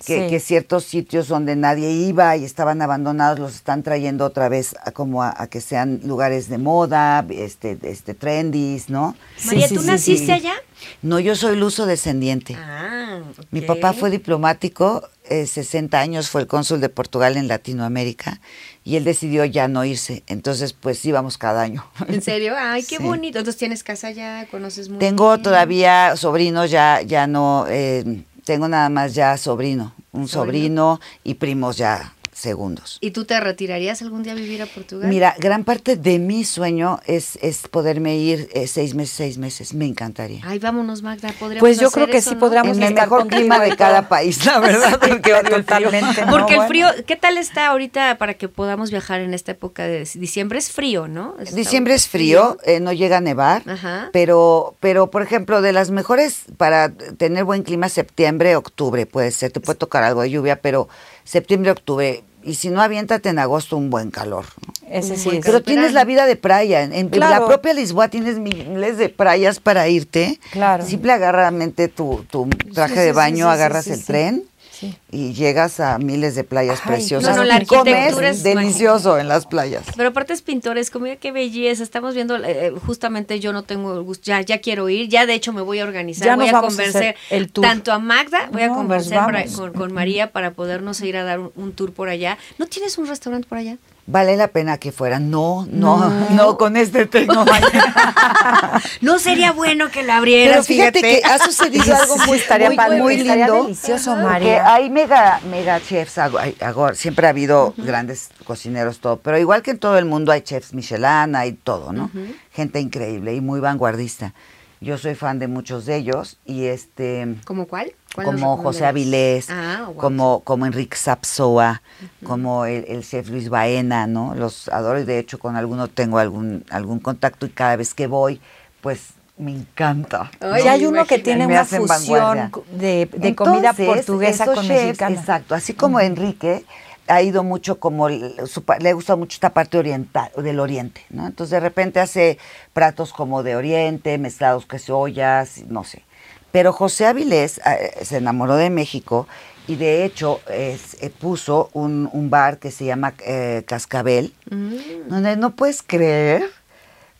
que, 0.05 0.25
Sí. 0.25 0.29
que 0.29 0.39
ciertos 0.39 0.83
sitios 0.83 1.27
donde 1.27 1.55
nadie 1.55 1.89
iba 1.89 2.37
y 2.37 2.43
estaban 2.45 2.83
abandonados 2.83 3.39
los 3.39 3.55
están 3.55 3.81
trayendo 3.81 4.25
otra 4.25 4.47
vez 4.47 4.75
a, 4.85 4.91
como 4.91 5.23
a, 5.23 5.33
a 5.35 5.47
que 5.47 5.59
sean 5.59 6.01
lugares 6.03 6.49
de 6.49 6.59
moda, 6.59 7.25
este, 7.31 7.77
este 7.81 8.13
trendis, 8.13 8.89
¿no? 8.89 9.15
María, 9.45 9.67
¿tú 9.67 9.79
sí, 9.81 9.87
naciste 9.87 10.31
allá? 10.33 10.53
No, 11.01 11.19
yo 11.19 11.35
soy 11.35 11.57
luso 11.57 11.87
descendiente. 11.87 12.55
Ah, 12.55 13.21
Mi 13.49 13.61
ok. 13.61 13.65
papá 13.65 13.93
fue 13.93 14.11
diplomático, 14.11 15.09
eh, 15.29 15.47
60 15.47 15.99
años 15.99 16.29
fue 16.29 16.41
el 16.41 16.47
cónsul 16.47 16.79
de 16.79 16.89
Portugal 16.89 17.35
en 17.35 17.47
Latinoamérica 17.47 18.39
y 18.87 18.95
él 18.95 19.03
decidió 19.03 19.43
ya 19.43 19.67
no 19.67 19.83
irse. 19.83 20.23
Entonces, 20.27 20.71
pues 20.71 21.03
íbamos 21.03 21.37
cada 21.37 21.61
año. 21.61 21.85
¿En 22.07 22.21
serio? 22.21 22.53
Ay, 22.57 22.83
qué 22.83 22.97
Sí. 22.99 23.03
bonito. 23.03 23.37
Entonces 23.39 23.59
tienes 23.59 23.83
casa 23.83 24.07
allá, 24.07 24.47
conoces 24.49 24.87
muy 24.87 24.99
Tengo 24.99 25.31
bien. 25.31 25.43
todavía 25.43 26.15
sobrinos, 26.15 26.71
ya, 26.71 27.01
ya 27.01 27.27
no, 27.27 27.65
eh, 27.67 28.23
tengo 28.45 28.69
nada 28.69 28.87
más 28.87 29.13
ya 29.13 29.35
sobrino, 29.37 29.93
un 30.13 30.29
Sobrino. 30.29 30.97
sobrino 30.97 31.01
y 31.25 31.33
primos 31.33 31.75
ya 31.75 32.13
segundos. 32.37 32.97
¿Y 33.01 33.11
tú 33.11 33.25
te 33.25 33.39
retirarías 33.39 34.01
algún 34.01 34.23
día 34.23 34.33
a 34.33 34.35
vivir 34.35 34.61
a 34.61 34.65
Portugal? 34.67 35.09
Mira, 35.09 35.35
gran 35.39 35.63
parte 35.63 35.95
de 35.95 36.19
mi 36.19 36.43
sueño 36.43 36.99
es, 37.05 37.37
es 37.41 37.67
poderme 37.67 38.17
ir 38.17 38.49
eh, 38.53 38.67
seis 38.67 38.93
meses, 38.93 39.15
seis 39.15 39.37
meses, 39.37 39.73
me 39.73 39.85
encantaría. 39.85 40.41
Ay, 40.45 40.59
vámonos, 40.59 41.01
Magda. 41.01 41.29
podríamos 41.39 41.59
Pues 41.59 41.79
yo 41.79 41.87
hacer 41.87 42.03
creo 42.03 42.11
que 42.11 42.17
eso, 42.17 42.29
sí 42.29 42.35
¿no? 42.35 42.39
podríamos 42.39 42.77
en 42.77 42.83
el 42.83 42.93
mejor 42.93 43.27
clima 43.27 43.59
de 43.59 43.75
cada 43.75 44.07
país, 44.07 44.45
la 44.45 44.59
verdad, 44.61 44.99
porque. 44.99 45.33
Totalmente. 45.49 46.25
no, 46.25 46.31
Porque 46.31 46.53
el 46.53 46.59
bueno. 46.59 46.67
frío, 46.67 46.87
¿qué 47.05 47.15
tal 47.15 47.37
está 47.37 47.67
ahorita 47.67 48.17
para 48.17 48.35
que 48.35 48.47
podamos 48.47 48.91
viajar 48.91 49.21
en 49.21 49.33
esta 49.33 49.51
época 49.53 49.83
de 49.87 50.07
diciembre? 50.15 50.59
Es 50.59 50.71
frío, 50.71 51.07
¿no? 51.07 51.35
Está 51.39 51.55
Diciembre 51.55 51.95
es 51.95 52.07
frío, 52.07 52.57
eh, 52.63 52.79
no 52.79 52.93
llega 52.93 53.17
a 53.17 53.21
nevar, 53.21 53.63
Ajá. 53.67 54.09
pero, 54.13 54.75
pero 54.79 55.09
por 55.09 55.21
ejemplo, 55.23 55.61
de 55.61 55.73
las 55.73 55.89
mejores 55.91 56.41
para 56.57 56.91
tener 56.93 57.43
buen 57.45 57.63
clima, 57.63 57.89
septiembre, 57.89 58.55
octubre 58.55 59.05
puede 59.05 59.31
ser, 59.31 59.51
te 59.51 59.59
puede 59.59 59.77
tocar 59.79 60.03
algo 60.03 60.21
de 60.21 60.29
lluvia, 60.29 60.61
pero 60.61 60.87
septiembre, 61.27 61.71
octubre, 61.71 62.23
y 62.43 62.55
si 62.55 62.69
no, 62.69 62.81
aviéntate 62.81 63.27
en 63.29 63.39
agosto 63.39 63.75
un 63.75 63.89
buen 63.89 64.09
calor. 64.09 64.45
¿no? 64.65 64.73
Ese 64.89 65.17
sí 65.17 65.25
buen 65.25 65.39
es. 65.39 65.45
Pero 65.45 65.61
tienes 65.61 65.91
la 65.91 66.05
vida 66.05 66.25
de 66.25 66.37
playa. 66.37 66.83
En, 66.83 66.93
en 66.93 67.09
Claro. 67.09 67.41
la 67.41 67.45
propia 67.45 67.73
Lisboa 67.73 68.07
tienes 68.07 68.39
miles 68.39 68.97
de 68.97 69.09
playas 69.09 69.59
para 69.59 69.89
irte. 69.89 70.39
Claro. 70.51 70.85
Simple 70.85 71.11
agarramente 71.11 71.89
tu, 71.89 72.23
tu 72.31 72.47
traje 72.73 72.93
sí, 72.95 72.99
de 73.01 73.11
baño, 73.11 73.35
sí, 73.35 73.41
sí, 73.51 73.53
agarras 73.53 73.83
sí, 73.85 73.91
el 73.91 73.99
sí. 73.99 74.05
tren 74.05 74.43
Sí. 74.79 74.95
y 75.11 75.33
llegas 75.33 75.79
a 75.79 75.97
miles 75.97 76.35
de 76.35 76.43
playas 76.43 76.79
Ay, 76.83 76.87
preciosas. 76.87 77.31
no, 77.35 77.37
no, 77.37 77.43
la 77.45 77.61
y 77.63 77.65
comes 77.65 78.15
es 78.19 78.43
delicioso 78.43 79.17
en 79.17 79.27
las 79.27 79.45
playas. 79.47 79.83
Pero 79.95 80.09
aparte 80.09 80.33
es 80.33 80.41
pintoresco, 80.43 80.99
mira 80.99 81.15
qué 81.15 81.31
belleza. 81.31 81.81
Estamos 81.81 82.13
viendo, 82.13 82.35
eh, 82.37 82.73
justamente 82.85 83.39
yo 83.39 83.53
no 83.53 83.63
tengo 83.63 83.93
el 83.93 84.03
gusto, 84.03 84.23
ya, 84.25 84.41
ya 84.41 84.59
quiero 84.59 84.87
ir, 84.89 85.09
ya 85.09 85.25
de 85.25 85.33
hecho 85.33 85.51
me 85.53 85.61
voy 85.61 85.79
a 85.79 85.83
organizar, 85.83 86.27
Ya 86.27 86.35
voy 86.35 86.49
a 86.49 86.59
hacer 86.59 87.15
el 87.31 87.51
tour. 87.51 87.65
tanto 87.65 87.91
a 87.91 87.99
Magda, 87.99 88.49
voy 88.51 88.61
a 88.61 88.67
No, 88.67 88.87
para- 88.87 89.03
vamos. 89.09 89.55
con, 89.55 89.73
con 89.73 89.93
María 89.93 90.31
para 90.31 90.51
podernos 90.51 91.01
ir 91.01 91.17
a 91.17 91.23
dar 91.23 91.39
un, 91.39 91.51
un 91.55 91.71
tour 91.73 91.91
por 91.93 92.09
allá. 92.09 92.37
¿No 92.57 92.67
tienes 92.67 92.97
un 92.97 93.07
restaurante 93.07 93.47
por 93.47 93.57
allá? 93.57 93.77
Vale 94.09 94.37
la 94.37 94.47
pena 94.47 94.77
que 94.77 94.93
fuera. 94.93 95.19
No, 95.19 95.67
no, 95.69 96.09
no, 96.29 96.57
con 96.57 96.77
este 96.77 97.05
tengo. 97.07 97.43
No 99.01 99.19
sería 99.19 99.51
bueno 99.51 99.89
que 99.91 100.03
la 100.03 100.17
abrieras, 100.17 100.53
Pero 100.53 100.63
fíjate, 100.63 101.01
que 101.01 101.21
ha 101.25 101.37
sucedido 101.39 101.95
algo 101.95 102.17
muy, 102.25 102.37
estaría 102.37 102.69
muy, 102.69 103.01
muy 103.01 103.15
estaría 103.15 103.47
lindo. 103.47 103.63
delicioso, 103.63 104.15
María. 104.15 104.73
hay 104.73 104.89
mega, 104.89 105.39
mega 105.49 105.81
chefs, 105.81 106.17
hay- 106.17 106.55
agor- 106.59 106.95
siempre 106.95 107.27
ha 107.27 107.31
habido 107.31 107.73
grandes 107.77 108.29
cocineros, 108.45 108.99
todo. 108.99 109.17
Pero 109.19 109.37
igual 109.39 109.61
que 109.61 109.71
en 109.71 109.79
todo 109.79 109.97
el 109.97 110.05
mundo 110.05 110.31
hay 110.31 110.41
chefs 110.41 110.73
Michelin, 110.73 111.35
hay 111.35 111.53
todo, 111.53 111.91
¿no? 111.93 112.09
Gente 112.53 112.79
increíble 112.79 113.35
y 113.35 113.41
muy 113.41 113.59
vanguardista. 113.59 114.33
Yo 114.79 114.97
soy 114.97 115.15
fan 115.15 115.39
de 115.39 115.47
muchos 115.47 115.85
de 115.85 115.95
ellos 115.95 116.37
y 116.45 116.65
este 116.65 117.35
¿Cómo 117.45 117.65
cuál? 117.67 117.93
¿Cuál 118.13 118.27
nos 118.33 118.41
como 118.41 118.57
José? 118.57 118.85
Avilés, 118.85 119.47
Ah, 119.49 119.89
como, 119.97 120.41
como 120.41 120.65
Enrique 120.65 120.95
Sapsoa, 120.97 121.81
como 122.25 122.65
el, 122.65 122.85
el 122.87 123.03
chef 123.03 123.29
Luis 123.29 123.49
Baena, 123.49 124.05
¿no? 124.07 124.35
Los 124.35 124.67
adoro 124.69 124.99
y 124.99 125.03
de 125.03 125.17
hecho 125.19 125.39
con 125.39 125.55
alguno 125.55 125.87
tengo 125.87 126.19
algún, 126.19 126.63
algún 126.69 126.99
contacto 126.99 127.45
y 127.45 127.49
cada 127.49 127.75
vez 127.75 127.93
que 127.93 128.05
voy, 128.07 128.39
pues 128.81 129.09
me 129.37 129.51
encanta. 129.51 130.31
Ay, 130.39 130.63
Y 130.65 130.67
hay 130.67 130.85
uno 130.85 131.05
que 131.05 131.19
tiene 131.19 131.45
una 131.45 131.63
fusión 131.65 131.87
vanguardia. 131.87 132.51
de, 132.71 133.09
de 133.17 133.35
comida 133.35 133.73
portuguesa 133.73 134.45
con 134.45 134.55
chefs, 134.65 134.69
mexicana. 134.69 135.15
Exacto, 135.19 135.53
así 135.55 135.73
como 135.73 135.99
Enrique 135.99 136.65
ha 137.07 137.21
ido 137.21 137.43
mucho 137.43 137.79
como 137.79 138.09
su 138.09 138.63
le 138.79 138.93
gusta 138.93 139.15
mucho 139.15 139.35
esta 139.35 139.51
parte 139.53 139.77
oriental 139.77 140.29
del 140.37 140.59
oriente, 140.59 141.05
¿no? 141.09 141.25
Entonces 141.27 141.51
de 141.51 141.59
repente 141.59 141.99
hace 141.99 142.37
platos 142.73 143.13
como 143.13 143.43
de 143.43 143.55
oriente, 143.55 144.17
mezclados 144.17 144.65
que 144.65 144.79
se 144.79 144.91
ollas, 144.91 145.63
no 145.67 145.83
sé. 145.83 146.03
Pero 146.51 146.73
José 146.73 147.05
Avilés 147.05 147.59
eh, 147.65 147.91
se 148.03 148.17
enamoró 148.17 148.55
de 148.55 148.69
México 148.69 149.27
y 149.67 149.75
de 149.75 150.05
hecho 150.05 150.39
es- 150.49 151.01
eh, 151.01 151.09
puso 151.09 151.69
un, 151.73 152.09
un 152.13 152.29
bar 152.29 152.57
que 152.57 152.71
se 152.71 152.85
llama 152.85 153.13
eh, 153.25 153.63
Cascabel, 153.67 154.33
Mm. 154.49 155.09
donde 155.09 155.35
no 155.35 155.51
puedes 155.55 155.83
creer 155.83 156.49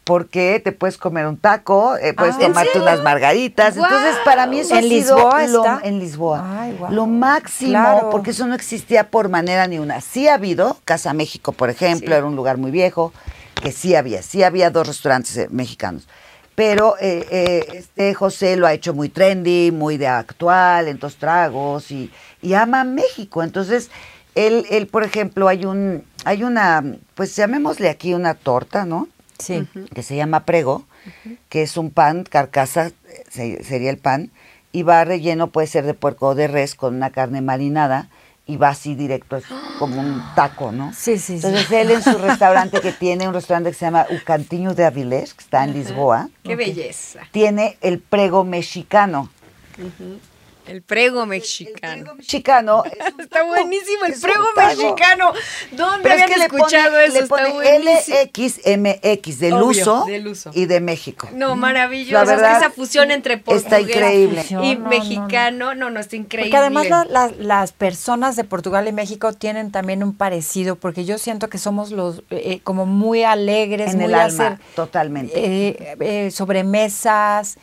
porque 0.08 0.62
te 0.64 0.72
puedes 0.72 0.98
comer 0.98 1.28
un 1.28 1.38
taco, 1.38 1.98
eh, 1.98 2.14
puedes 2.14 2.36
Ah, 2.36 2.42
¿en 2.44 2.48
tomarte 2.54 2.80
unas 2.80 3.04
margaritas. 3.04 3.76
Entonces, 3.76 4.16
para 4.24 4.48
mí 4.48 4.60
eso 4.62 4.72
¿En 4.74 4.80
ha 4.80 4.82
sido 4.82 4.96
Lisboa 5.18 5.48
lo- 5.48 5.66
está? 5.66 5.82
en 5.84 6.00
Lisboa. 6.00 6.62
Ay. 6.62 6.78
Lo 6.90 7.06
máximo, 7.06 7.72
Claro. 7.72 8.10
porque 8.10 8.32
eso 8.32 8.48
no 8.48 8.56
existía 8.56 9.10
por 9.12 9.30
manera 9.30 9.68
ni 9.68 9.80
una. 9.80 10.00
Sí 10.02 10.28
ha 10.28 10.36
habido, 10.36 10.78
Casa 10.86 11.14
México, 11.14 11.52
por 11.52 11.70
ejemplo, 11.70 12.08
Sí. 12.08 12.14
era 12.14 12.26
un 12.26 12.36
lugar 12.36 12.58
muy 12.58 12.72
viejo, 12.72 13.12
que 13.62 13.72
sí 13.72 13.96
había, 13.96 14.22
sí 14.22 14.44
había 14.44 14.70
dos 14.72 14.88
restaurantes 14.88 15.36
eh, 15.38 15.48
mexicanos. 15.52 16.08
Pero 16.56 16.96
eh, 17.00 17.28
eh, 17.30 17.66
este 17.74 18.14
José 18.16 18.56
lo 18.56 18.66
ha 18.66 18.74
hecho 18.74 18.94
muy 18.94 19.10
trendy, 19.10 19.72
muy 19.72 19.98
de 19.98 20.08
actual, 20.08 20.88
en 20.88 20.98
dos 20.98 21.18
tragos, 21.18 21.92
y, 21.92 22.12
y 22.42 22.54
ama 22.54 22.84
México. 22.84 23.44
Entonces, 23.44 23.92
él, 24.36 24.66
él, 24.70 24.88
por 24.88 25.04
ejemplo, 25.04 25.48
hay 25.48 25.66
un, 25.66 26.04
hay 26.26 26.44
una, 26.44 26.84
pues 27.14 27.36
llamémosle 27.36 27.90
aquí 27.90 28.14
una 28.14 28.34
torta, 28.34 28.86
¿no? 28.86 29.08
Sí. 29.40 29.68
que 29.94 30.04
se 30.04 30.16
llama 30.16 30.46
prego, 30.46 30.86
que 31.50 31.62
es 31.64 31.78
un 31.78 31.92
pan, 31.92 32.24
carcasa, 32.24 32.92
se- 33.30 33.64
sería 33.64 33.90
el 33.90 33.98
pan, 33.98 34.32
y 34.72 34.84
va 34.84 35.04
relleno, 35.06 35.48
puede 35.48 35.68
ser 35.68 35.86
de 35.86 35.94
puerco 35.94 36.28
o 36.30 36.36
de 36.36 36.48
res, 36.48 36.76
con 36.76 36.96
una 36.96 37.10
carne 37.12 37.42
marinada, 37.42 38.10
y 38.46 38.56
va 38.58 38.70
así 38.70 38.96
directo, 38.96 39.36
es 39.38 39.44
como 39.80 40.00
un 40.00 40.22
taco, 40.36 40.72
¿no? 40.72 40.94
Sí, 40.94 41.18
sí, 41.20 41.40
sí. 41.40 41.46
Entonces 41.48 41.72
él 41.72 41.92
en 41.92 42.02
su 42.02 42.18
restaurante, 42.18 42.80
que 42.82 42.92
tiene 42.94 43.28
un 43.28 43.34
restaurante 43.34 43.72
que 43.72 43.76
se 43.78 43.86
llama 43.86 44.06
U 44.10 44.16
Cantinho 44.26 44.74
de 44.74 44.86
Avilés, 44.86 45.34
que 45.34 45.44
está 45.44 45.64
en 45.66 45.74
Lisboa, 45.74 46.30
Qué 46.44 46.56
belleza. 46.56 47.22
tiene 47.32 47.78
el 47.82 48.00
prego 48.00 48.44
mexicano. 48.46 49.30
El 50.68 50.82
prego 50.82 51.26
mexicano. 51.26 52.16
Mexicano 52.16 52.84
es 53.00 53.14
un 53.14 53.22
Está 53.22 53.40
taco, 53.40 53.48
buenísimo 53.48 54.06
el 54.06 54.14
es 54.14 54.20
prego 54.22 54.44
mexicano. 54.56 55.32
¿Dónde 55.72 56.04
Pero 56.04 56.16
es 56.16 56.22
habían 56.24 56.30
que 56.30 56.38
le 56.38 56.46
escuchado 56.46 56.92
pone, 56.92 57.04
eso? 57.06 57.14
le 57.14 57.20
Está 57.20 57.36
pone 57.36 57.54
buenísimo. 57.54 58.18
LXMX 58.24 59.40
del 59.40 59.54
Obvio, 59.54 59.68
uso, 59.68 60.06
del 60.06 60.28
uso. 60.28 60.52
y 60.54 60.66
de 60.66 60.80
México. 60.82 61.30
No, 61.34 61.56
maravilloso. 61.56 62.14
La 62.14 62.24
Es 62.24 62.30
que 62.30 62.36
verdad, 62.36 62.58
esa 62.58 62.70
fusión 62.72 63.12
entre 63.12 63.38
portugués 63.38 63.64
está 63.64 63.80
increíble. 63.80 64.44
y 64.50 64.54
No, 64.54 64.62
no, 64.62 64.80
no. 64.80 64.90
mexicano, 64.90 65.74
no, 65.76 65.90
no, 65.90 66.00
está 66.00 66.16
increíble. 66.16 66.50
Porque 66.52 66.58
además 66.58 66.90
la- 66.90 67.06
la- 67.06 67.32
las 67.38 67.72
personas 67.72 68.36
de 68.36 68.44
Portugal 68.44 68.88
y 68.88 68.92
México 68.92 69.34
tienen 69.34 69.72
también 69.72 70.04
un 70.04 70.16
parecido, 70.16 70.76
porque 70.76 71.06
yo 71.06 71.18
siento 71.18 71.50
que 71.50 71.58
somos 71.58 71.92
los 71.92 72.24
eh, 72.30 72.60
como 72.64 72.86
muy 72.86 73.24
alegres, 73.24 73.92
En 73.92 73.98
muy 73.98 74.06
el 74.06 74.16
alma, 74.16 74.48
hacer, 74.48 74.60
totalmente. 74.76 75.34
eh, 75.36 75.96
eh, 76.00 76.32
sobremesas. 76.32 77.58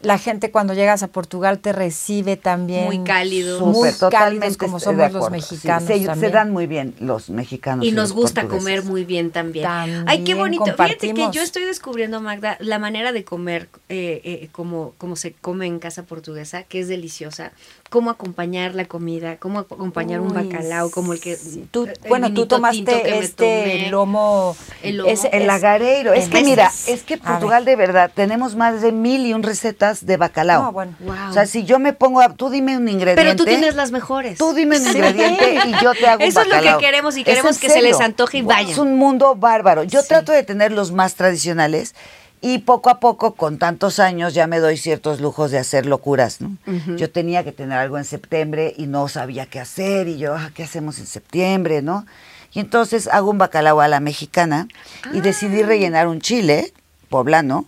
La 0.00 0.16
gente 0.16 0.52
cuando 0.52 0.74
llegas 0.74 1.02
a 1.02 1.08
Portugal 1.08 1.58
te 1.58 1.72
recibe 1.72 2.36
también. 2.36 2.84
Muy 2.84 3.02
cálido. 3.02 3.66
Muy 3.66 3.90
cálidos 4.10 4.56
como 4.56 4.78
somos 4.78 4.98
los 4.98 5.16
acuerdo. 5.16 5.40
Sí, 5.40 5.52
mexicanos 5.54 6.18
se, 6.18 6.30
dan 6.30 6.52
muy 6.52 6.66
bien 6.66 6.94
los 7.00 7.30
mexicanos. 7.30 7.84
Y 7.84 7.90
nos 7.92 8.12
gusta 8.12 8.46
comer 8.46 8.84
muy 8.84 9.04
bien 9.04 9.32
también. 9.32 9.64
También 9.64 10.04
Ay, 10.06 10.22
qué 10.22 10.34
bonito. 10.34 10.64
Fíjate 10.64 11.14
que 11.14 11.28
yo 11.32 11.42
estoy 11.42 11.64
descubriendo, 11.64 12.20
Magda, 12.20 12.56
la 12.60 12.78
manera 12.78 13.12
de 13.12 13.24
comer 13.24 13.68
eh, 13.88 14.20
eh, 14.22 14.48
como, 14.52 14.94
como 14.98 15.16
se 15.16 15.32
come 15.32 15.66
en 15.66 15.80
casa 15.80 16.04
portuguesa, 16.04 16.62
que 16.62 16.80
es 16.80 16.88
deliciosa. 16.88 17.52
Cómo 17.88 18.10
acompañar 18.10 18.74
la 18.74 18.84
comida, 18.84 19.36
cómo 19.38 19.60
acompañar 19.60 20.20
un 20.20 20.34
bacalao, 20.34 20.90
como 20.90 21.14
el 21.14 21.20
que... 21.20 21.38
Tú, 21.70 21.86
el 21.86 21.96
bueno, 22.06 22.34
tú 22.34 22.46
tomaste 22.46 23.18
este 23.18 23.88
lomo. 23.90 24.54
El 24.82 24.98
lomo. 24.98 25.10
El 25.32 25.46
lagareiro. 25.46 26.12
Es 26.12 26.28
que 26.28 26.42
mira, 26.44 26.70
es 26.86 27.02
que 27.02 27.16
Portugal 27.16 27.64
de 27.64 27.76
verdad 27.76 28.10
tenemos 28.14 28.56
más 28.56 28.82
de 28.82 28.92
mil 28.92 29.24
y 29.24 29.32
un 29.32 29.42
recetas 29.42 30.04
de 30.04 30.18
bacalao. 30.18 30.64
No, 30.64 30.72
bueno. 30.72 30.94
Wow. 31.00 31.30
O 31.30 31.32
sea, 31.32 31.46
si 31.46 31.64
yo 31.64 31.78
me 31.78 31.94
pongo 31.94 32.20
a, 32.20 32.34
tú 32.34 32.50
dime 32.50 32.76
un 32.76 32.86
ingrediente. 32.88 33.22
Pero 33.22 33.36
tú 33.36 33.46
tienes 33.46 33.74
las 33.74 33.90
mejores. 33.90 34.36
Tú 34.38 34.52
dime 34.52 34.76
un 34.78 34.86
ingrediente 34.86 35.58
y 35.66 35.72
yo 35.82 35.94
te 35.94 36.06
hago 36.08 36.22
un 36.22 36.28
Eso 36.28 36.40
es 36.42 36.46
lo 36.46 36.52
que 36.52 36.58
bacalao. 36.58 36.80
queremos 36.80 37.16
y 37.16 37.24
queremos 37.24 37.58
que 37.58 37.70
se 37.70 37.80
les 37.80 37.98
antoje 38.00 38.38
y 38.38 38.42
vayan. 38.42 38.70
Es 38.70 38.76
un 38.78 38.96
mundo 38.96 39.34
bárbaro. 39.34 39.82
Yo 39.84 40.02
Sí. 40.02 40.08
trato 40.08 40.32
de 40.32 40.42
tener 40.42 40.72
los 40.72 40.92
más 40.92 41.14
tradicionales 41.14 41.94
y 42.40 42.58
poco 42.58 42.90
a 42.90 43.00
poco, 43.00 43.34
con 43.34 43.58
tantos 43.58 43.98
años, 43.98 44.34
ya 44.34 44.46
me 44.46 44.58
doy 44.60 44.76
ciertos 44.76 45.20
lujos 45.20 45.50
de 45.50 45.58
hacer 45.58 45.86
locuras, 45.86 46.40
¿no? 46.40 46.56
Yo 46.96 47.10
tenía 47.10 47.42
que 47.44 47.52
tener 47.52 47.76
algo 47.78 47.98
en 47.98 48.04
septiembre 48.04 48.74
y 48.76 48.86
no 48.86 49.08
sabía 49.08 49.46
qué 49.46 49.60
hacer 49.60 50.08
y 50.08 50.18
yo, 50.18 50.34
ah, 50.34 50.50
¿qué 50.54 50.62
hacemos 50.64 50.98
en 50.98 51.06
septiembre, 51.06 51.82
no? 51.82 52.06
Y 52.52 52.60
entonces 52.60 53.08
hago 53.08 53.30
un 53.30 53.38
bacalao 53.38 53.80
a 53.80 53.88
la 53.88 54.00
mexicana 54.00 54.68
y 55.12 55.18
Ah. 55.18 55.22
decidí 55.22 55.62
rellenar 55.62 56.06
un 56.08 56.20
chile 56.20 56.72
poblano 57.10 57.66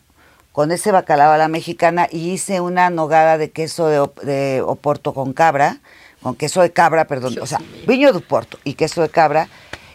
con 0.52 0.72
ese 0.72 0.90
bacalao 0.92 1.33
a 1.33 1.38
la 1.38 1.48
mexicana 1.48 2.09
y 2.11 2.30
hice 2.30 2.61
una 2.61 2.90
nogada 2.90 3.38
de 3.38 3.50
queso 3.50 3.87
de, 3.88 4.00
op- 4.00 4.20
de 4.22 4.62
Oporto 4.66 5.14
con 5.14 5.33
cabra, 5.33 5.78
con 6.22 6.35
queso 6.35 6.61
de 6.62 6.70
cabra, 6.72 7.06
perdón, 7.06 7.37
o 7.40 7.46
sea, 7.46 7.61
viño 7.87 8.12
de 8.12 8.18
Oporto 8.18 8.59
y 8.64 8.74
queso 8.74 9.02
de 9.02 9.09
cabra. 9.09 9.48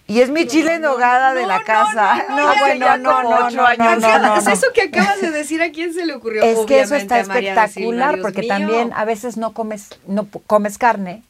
Y 0.07 0.21
es 0.21 0.29
mi 0.29 0.45
chile 0.45 0.75
en 0.75 0.81
nogada 0.83 1.33
de 1.33 1.47
la 1.47 1.63
casa. 1.63 2.25
no, 2.29 2.47
bueno, 2.59 2.97
no, 2.97 3.23
no, 3.23 3.49
no, 3.49 3.65
años. 3.65 3.79
no, 4.01 4.19
no, 4.19 4.41
no. 4.41 4.51
Eso 4.51 4.67
que 4.73 4.83
acabas 4.83 5.19
de 5.19 5.31
decir, 5.31 5.61
¿a 5.63 5.71
quién 5.71 5.93
se 5.93 6.05
le 6.05 6.13
ocurrió? 6.13 6.43
Es 6.43 6.59
que 6.67 6.81
eso 6.81 6.95
está 6.95 7.19
espectacular 7.19 8.19
porque 8.21 8.43
también 8.43 8.91
a 8.95 9.05
veces 9.05 9.37
no 9.37 9.53
comes 9.53 9.89
no 10.07 10.27
comes 10.47 10.77
carne 10.77 11.23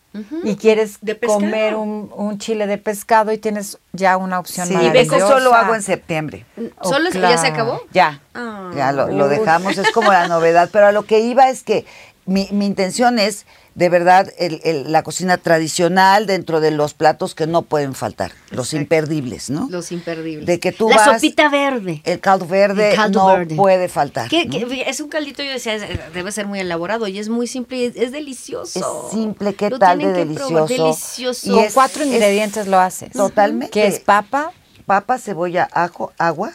y 0.46 0.56
quieres 0.56 1.00
De 1.02 1.18
comer 1.20 1.76
un, 1.76 2.10
un 2.16 2.38
chile 2.40 2.68
de 2.68 2.78
pescado 2.78 3.34
y 3.34 3.38
tienes 3.38 3.80
ya 3.92 4.16
una 4.16 4.40
opción 4.40 4.66
Sí, 4.66 4.74
maravillosa. 4.74 5.18
eso 5.18 5.28
solo 5.28 5.54
hago 5.54 5.76
en 5.76 5.82
septiembre. 5.82 6.46
¿Solo 6.82 7.10
Oh, 7.10 7.18
ya 7.20 7.38
se 7.38 7.48
acabó? 7.48 7.82
Ya, 7.92 8.22
Ah. 8.34 8.72
ya 8.76 8.92
lo, 8.94 9.28
dejamos, 9.28 9.78
es 9.78 9.92
como 9.92 10.12
la 10.14 10.28
novedad. 10.30 10.70
Pero 10.72 10.88
a 10.88 10.92
lo 10.94 11.04
que 11.06 11.20
iba 11.20 11.50
es 11.50 11.64
que 11.64 11.86
mi, 12.26 12.48
mi 12.52 12.66
intención 12.66 13.20
es, 13.20 13.46
de 13.76 13.90
verdad, 13.90 14.32
el- 14.40 14.62
el- 14.64 14.92
la 14.92 15.04
cocina 15.04 15.38
tradicional 15.38 16.26
dentro 16.28 16.62
de 16.62 16.72
los 16.72 16.94
platos 16.94 17.36
que 17.36 17.46
no 17.46 17.62
pueden 17.62 17.94
faltar, 17.94 18.32
los 18.50 18.74
imperdibles, 18.74 19.50
¿no? 19.50 19.68
Los 19.70 19.92
imperdibles. 19.92 20.46
De 20.46 20.60
que 20.62 20.72
tú 20.72 20.90
La 20.90 20.96
vas- 20.96 21.16
sopita 21.22 21.50
verde. 21.50 22.02
El 22.06 22.22
caldo 22.22 22.48
verde 22.48 22.92
El 22.92 22.96
caldo 22.96 23.20
no 23.20 23.38
verde. 23.38 23.56
puede 23.56 23.90
faltar. 23.90 24.30
Que 24.30 24.48
es 24.88 25.00
un 25.02 25.10
caldito, 25.10 25.44
yo 25.44 25.52
decía, 25.52 25.78
debe 26.14 26.32
ser 26.32 26.48
muy 26.48 26.60
elaborado 26.62 27.08
y 27.10 27.20
es 27.20 27.28
muy 27.28 27.48
simple 27.48 27.78
y 27.78 27.84
es, 27.86 27.96
es 27.98 28.12
delicioso. 28.14 29.08
Es 29.10 29.12
simple, 29.12 29.54
¿qué 29.56 29.70
Lo 29.70 29.78
tal 29.78 29.98
de 30.00 30.06
que 30.06 30.10
probar, 30.12 30.28
delicioso? 30.68 30.68
Delicioso. 30.84 31.48
Y 31.48 31.52
Con 31.54 31.64
es- 31.66 31.74
cuatro 31.74 32.04
es- 32.04 32.08
ingredientes 32.10 32.68
lo 32.68 32.80
haces. 32.80 33.12
Totalmente. 33.12 33.72
Que 33.72 33.88
es 33.88 34.00
papa, 34.00 34.52
Papa, 34.86 35.18
cebolla, 35.18 35.68
ajo, 35.74 36.14
agua 36.18 36.54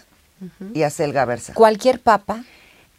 y 0.73 0.85
acelga 0.85 1.25
versa. 1.27 1.53
cualquier 1.53 2.01
papa. 2.01 2.45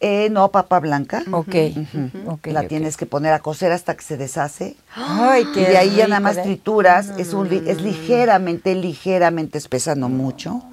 Eh, 0.04 0.30
no, 0.32 0.50
papa 0.52 0.80
blanca. 0.80 1.24
Ok. 1.32 1.56
Ujú. 1.76 2.32
ok, 2.32 2.48
la 2.48 2.68
tienes 2.68 2.98
que 2.98 3.06
poner 3.06 3.34
a 3.34 3.40
cocer 3.40 3.72
hasta 3.72 3.96
que 3.96 4.02
se 4.04 4.18
deshace. 4.18 4.76
Ay, 4.96 5.44
Y 5.44 5.54
qué 5.54 5.68
de 5.70 5.78
ahí 5.78 5.96
ya 5.96 6.08
nada 6.08 6.20
más 6.20 6.38
de- 6.38 6.42
trituras, 6.42 7.14
es, 7.20 7.34
un, 7.34 7.48
li- 7.50 7.62
es 7.68 7.82
ligeramente, 7.82 8.74
ligeramente 8.74 9.60
espesa, 9.60 9.94
no 9.94 10.10
mucho. 10.10 10.64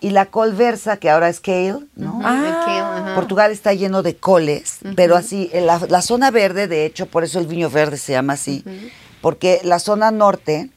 Y 0.00 0.10
la 0.10 0.26
col 0.26 0.54
versa, 0.54 0.96
que 0.98 1.08
ahora 1.08 1.28
es 1.28 1.38
kale, 1.40 1.76
¿no? 1.94 2.20
Ah, 2.24 3.12
Portugal 3.14 3.52
está 3.52 3.72
lleno 3.74 4.02
de 4.02 4.16
coles, 4.16 4.78
pero 4.96 5.14
así, 5.16 5.48
en 5.52 5.66
la, 5.66 5.80
la 5.88 6.02
zona 6.02 6.30
verde, 6.32 6.66
de 6.66 6.84
hecho, 6.84 7.06
por 7.06 7.22
eso 7.24 7.38
el 7.38 7.46
viño 7.46 7.70
verde 7.70 7.96
se 7.96 8.12
llama 8.12 8.32
así, 8.34 8.64
porque 9.22 9.60
la 9.62 9.78
zona 9.78 10.10
norte 10.10 10.68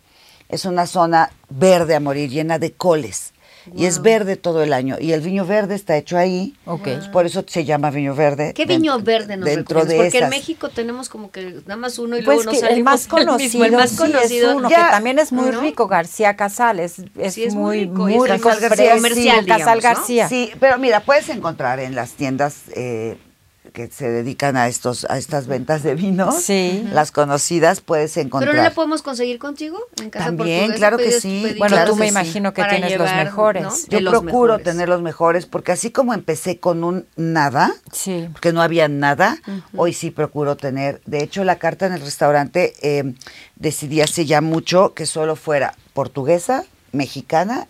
es 0.49 0.63
una 0.65 0.85
zona 0.85 1.31
verde 1.49 1.95
a 1.95 1.99
morir, 1.99 2.29
llena 2.29 2.57
de 2.59 2.71
coles. 2.73 3.33
Y 3.75 3.85
es 3.85 4.01
verde 4.01 4.35
todo 4.35 4.63
el 4.63 4.73
año. 4.73 4.97
Y 4.99 5.11
el 5.13 5.21
viño 5.21 5.45
verde 5.45 5.75
está 5.75 5.97
hecho 5.97 6.17
ahí. 6.17 6.55
Ok. 6.65 6.83
pues 6.83 7.07
Por 7.09 7.25
eso 7.25 7.43
se 7.47 7.65
llama 7.65 7.89
viño 7.91 8.15
verde. 8.15 8.53
¿Qué 8.53 8.65
viño 8.65 8.99
verde 8.99 9.37
nos 9.37 9.45
dentro 9.45 9.85
de 9.85 9.95
Porque 9.97 10.19
en. 10.19 10.29
México 10.29 10.69
tenemos 10.69 11.09
como 11.09 11.31
que 11.31 11.61
nada 11.65 11.77
más 11.77 11.99
uno 11.99 12.17
y 12.17 12.21
Pues 12.23 12.37
luego 12.37 12.43
nos 12.43 12.53
que 12.53 12.59
el 12.59 12.69
salimos 12.69 12.91
más 12.93 13.07
conocido, 13.07 13.37
mismo, 13.37 13.65
el 13.65 13.71
más 13.73 13.89
sí, 13.91 13.97
conocido. 13.97 14.49
es 14.51 14.55
uno 14.55 14.69
Ya, 14.69 14.85
que 14.85 14.91
también 14.91 15.19
es 15.19 15.31
muy 15.31 15.51
¿no? 15.51 15.61
rico, 15.61 15.87
García 15.87 16.35
Casal, 16.35 16.79
es, 16.79 16.99
es, 17.17 17.33
Sí, 17.33 17.43
es 17.43 17.55
muy 17.55 17.67
muy, 17.67 17.79
rico, 17.85 17.95
muy, 18.07 18.29
rico, 18.29 18.47
Casal 18.49 18.69
García, 18.69 18.95
comercial, 18.95 19.45
Casal. 19.45 19.81
García. 19.81 20.29
Sí, 20.29 20.51
pero 20.59 20.77
mira, 20.77 21.01
puedes 21.01 21.29
encontrar 21.29 21.79
en 21.79 21.95
las 21.95 22.11
tiendas 22.11 22.55
eh, 22.75 23.17
que 23.73 23.87
se 23.87 24.09
dedican 24.09 24.57
a 24.57 24.67
estos 24.67 25.05
a 25.09 25.17
estas 25.17 25.47
ventas 25.47 25.83
de 25.83 25.95
vinos, 25.95 26.35
Sí. 26.41 26.87
las 26.91 27.11
conocidas, 27.11 27.81
puedes 27.81 28.15
encontrar. 28.17 28.49
¿Pero 28.51 28.57
no 28.61 28.63
la 28.69 28.73
podemos 28.75 29.01
conseguir 29.01 29.39
contigo 29.39 29.77
en 30.01 30.09
casa 30.09 30.25
También, 30.25 30.59
portuguesa? 30.71 30.77
claro 30.77 30.97
que 30.97 31.11
sí. 31.11 31.55
Bueno, 31.57 31.75
Claro 31.75 31.91
tú 31.91 31.95
me 31.97 32.05
sí. 32.05 32.09
imagino 32.11 32.53
que 32.53 32.61
para 32.61 32.71
tienes 32.73 32.89
llevar, 32.91 33.07
los 33.15 33.25
mejores. 33.25 33.63
¿no? 33.63 33.71
Yo 33.89 33.99
los 34.01 34.11
procuro 34.11 34.53
mejores. 34.57 34.63
tener 34.63 34.89
los 34.89 35.01
mejores 35.01 35.45
porque 35.45 35.71
así 35.71 35.91
como 35.91 36.13
empecé 36.13 36.59
con 36.59 36.83
un 36.83 37.05
nada, 37.15 37.73
Sí. 37.91 38.27
porque 38.31 38.53
no 38.53 38.61
había 38.61 38.87
nada, 38.87 39.37
hoy 39.75 39.93
sí 39.93 40.11
procuro 40.11 40.57
tener. 40.57 41.01
De 41.05 41.23
hecho, 41.23 41.43
la 41.43 41.57
carta 41.57 41.85
en 41.85 41.93
el 41.93 42.01
restaurante 42.01 42.73
eh, 42.81 43.13
decidí 43.55 44.01
hace 44.01 44.25
ya 44.25 44.41
mucho 44.41 44.93
que 44.93 45.05
solo 45.05 45.35
fuera 45.35 45.75
portuguesa, 45.93 46.63
mexicana 46.91 47.67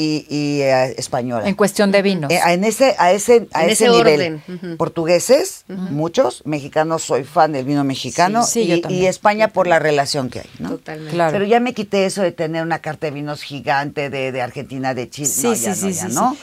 y, 0.00 0.26
y, 0.30 0.62
eh, 0.62 0.94
española. 0.96 1.46
En 1.46 1.54
cuestión 1.54 1.92
de 1.92 2.00
vinos. 2.00 2.30
Eh, 2.30 2.40
en 2.46 2.64
ese, 2.64 2.96
a 2.98 3.12
ese, 3.12 3.48
a 3.52 3.64
En 3.64 3.70
ese, 3.70 3.84
ese 3.86 3.88
nivel. 3.96 4.14
orden, 4.14 4.42
ujú. 4.48 4.76
Portugueses, 4.78 5.64
muchos, 5.68 6.42
mexicanos, 6.46 7.02
soy 7.02 7.24
fan 7.24 7.52
del 7.52 7.64
vino 7.66 7.84
mexicano 7.84 8.42
Sí, 8.44 8.62
sí, 8.62 8.66
yo 8.68 8.76
y, 8.76 8.80
también. 8.80 9.02
y 9.02 9.06
España 9.06 9.48
por 9.48 9.66
la 9.66 9.78
relación 9.78 10.30
que 10.30 10.40
hay, 10.40 10.50
¿no? 10.58 10.70
Totalmente. 10.70 11.12
Claro. 11.12 11.32
Pero 11.32 11.44
ya 11.44 11.60
me 11.60 11.74
quité 11.74 12.06
eso 12.06 12.22
de 12.22 12.32
tener 12.32 12.62
una 12.62 12.78
carta 12.78 13.06
de 13.06 13.10
vinos 13.12 13.42
gigante 13.42 14.08
de, 14.10 14.32
de 14.32 14.40
Argentina, 14.42 14.94
de 14.94 15.10
Chile. 15.10 15.28
Sí, 15.28 15.46
no, 15.48 15.54
ya 15.54 15.74
sí, 15.74 15.84
no, 15.86 15.90
ya 15.90 16.08
sí, 16.08 16.14
no. 16.14 16.36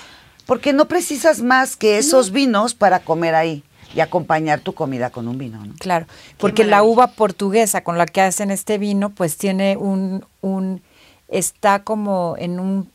Porque 0.45 0.71
no 0.73 0.87
precisas 0.87 1.41
más 1.41 1.75
que 1.75 1.97
esos 1.97 2.31
vinos 2.31 2.73
para 2.73 2.99
comer 2.99 3.35
ahí 3.35 3.63
y 3.95 3.99
acompañar 4.01 4.59
tu 4.61 4.73
comida 4.73 5.09
con 5.09 5.27
un 5.27 5.37
vino, 5.37 5.65
¿no? 5.65 5.73
Claro, 5.79 6.05
porque 6.37 6.63
la 6.63 6.83
uva 6.83 7.07
portuguesa 7.07 7.83
con 7.83 7.97
la 7.97 8.05
que 8.05 8.21
hacen 8.21 8.51
este 8.51 8.77
vino, 8.77 9.09
pues 9.09 9.37
tiene 9.37 9.77
un, 9.77 10.25
un, 10.41 10.81
está 11.27 11.83
como 11.83 12.35
en 12.37 12.59
un 12.59 12.89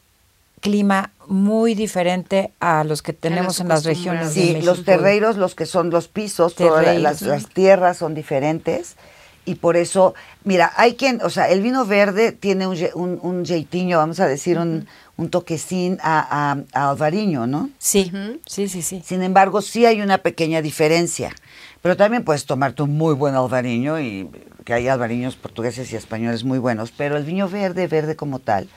clima 0.63 1.11
muy 1.27 1.75
diferente 1.75 2.53
a 2.61 2.85
los 2.85 3.03
que 3.03 3.13
tenemos 3.13 3.61
en 3.61 3.69
las 3.69 3.85
regiones 3.85 4.29
de 4.29 4.41
Sí, 4.43 4.53
México. 4.55 4.65
los 4.73 4.85
terreiros, 4.85 5.37
los 5.37 5.55
que 5.55 5.67
son 5.67 5.91
los 5.91 6.09
pisos, 6.09 6.55
todas 6.55 6.85
la- 6.85 6.95
las, 6.95 7.49
tierras 7.49 7.99
son 7.99 8.15
diferentes. 8.15 8.97
Y 9.45 9.57
por 9.57 9.77
eso, 9.77 10.15
mira, 10.45 10.73
hay 10.77 10.95
quien, 10.95 11.21
o 11.23 11.29
sea, 11.29 11.51
el 11.51 11.63
vino 11.63 11.85
verde 11.85 12.31
tiene 12.31 12.69
un, 12.69 12.79
un, 12.95 13.19
un 13.23 13.45
jeitinho, 13.45 13.99
vamos 13.99 14.21
a 14.21 14.29
decir, 14.29 14.57
un, 14.57 14.87
un 15.17 15.31
toquecín 15.31 15.99
a, 16.01 16.53
a, 16.53 16.59
a 16.81 16.91
albariño, 16.91 17.49
¿no? 17.49 17.69
Sí, 17.79 18.13
sí, 18.47 18.69
sí, 18.69 18.83
sí. 18.83 19.03
Sin 19.05 19.21
embargo, 19.25 19.61
sí 19.61 19.85
hay 19.85 20.01
una 20.01 20.19
pequeña 20.19 20.63
diferencia. 20.63 21.35
Pero 21.83 21.97
también 21.97 22.23
puedes 22.23 22.47
tomarte 22.47 22.85
un 22.85 22.97
muy 22.97 23.15
buen 23.15 23.35
albariño, 23.35 23.99
y 23.99 24.31
que 24.65 24.75
hay 24.75 24.87
albariños 24.87 25.35
portugueses 25.35 25.93
y 25.93 25.97
españoles 25.97 26.45
muy 26.45 26.61
buenos. 26.61 26.93
Pero 26.97 27.17
el 27.17 27.25
vino 27.25 27.49
verde, 27.49 27.89
verde 27.89 28.15
como 28.15 28.39
tal, 28.39 28.69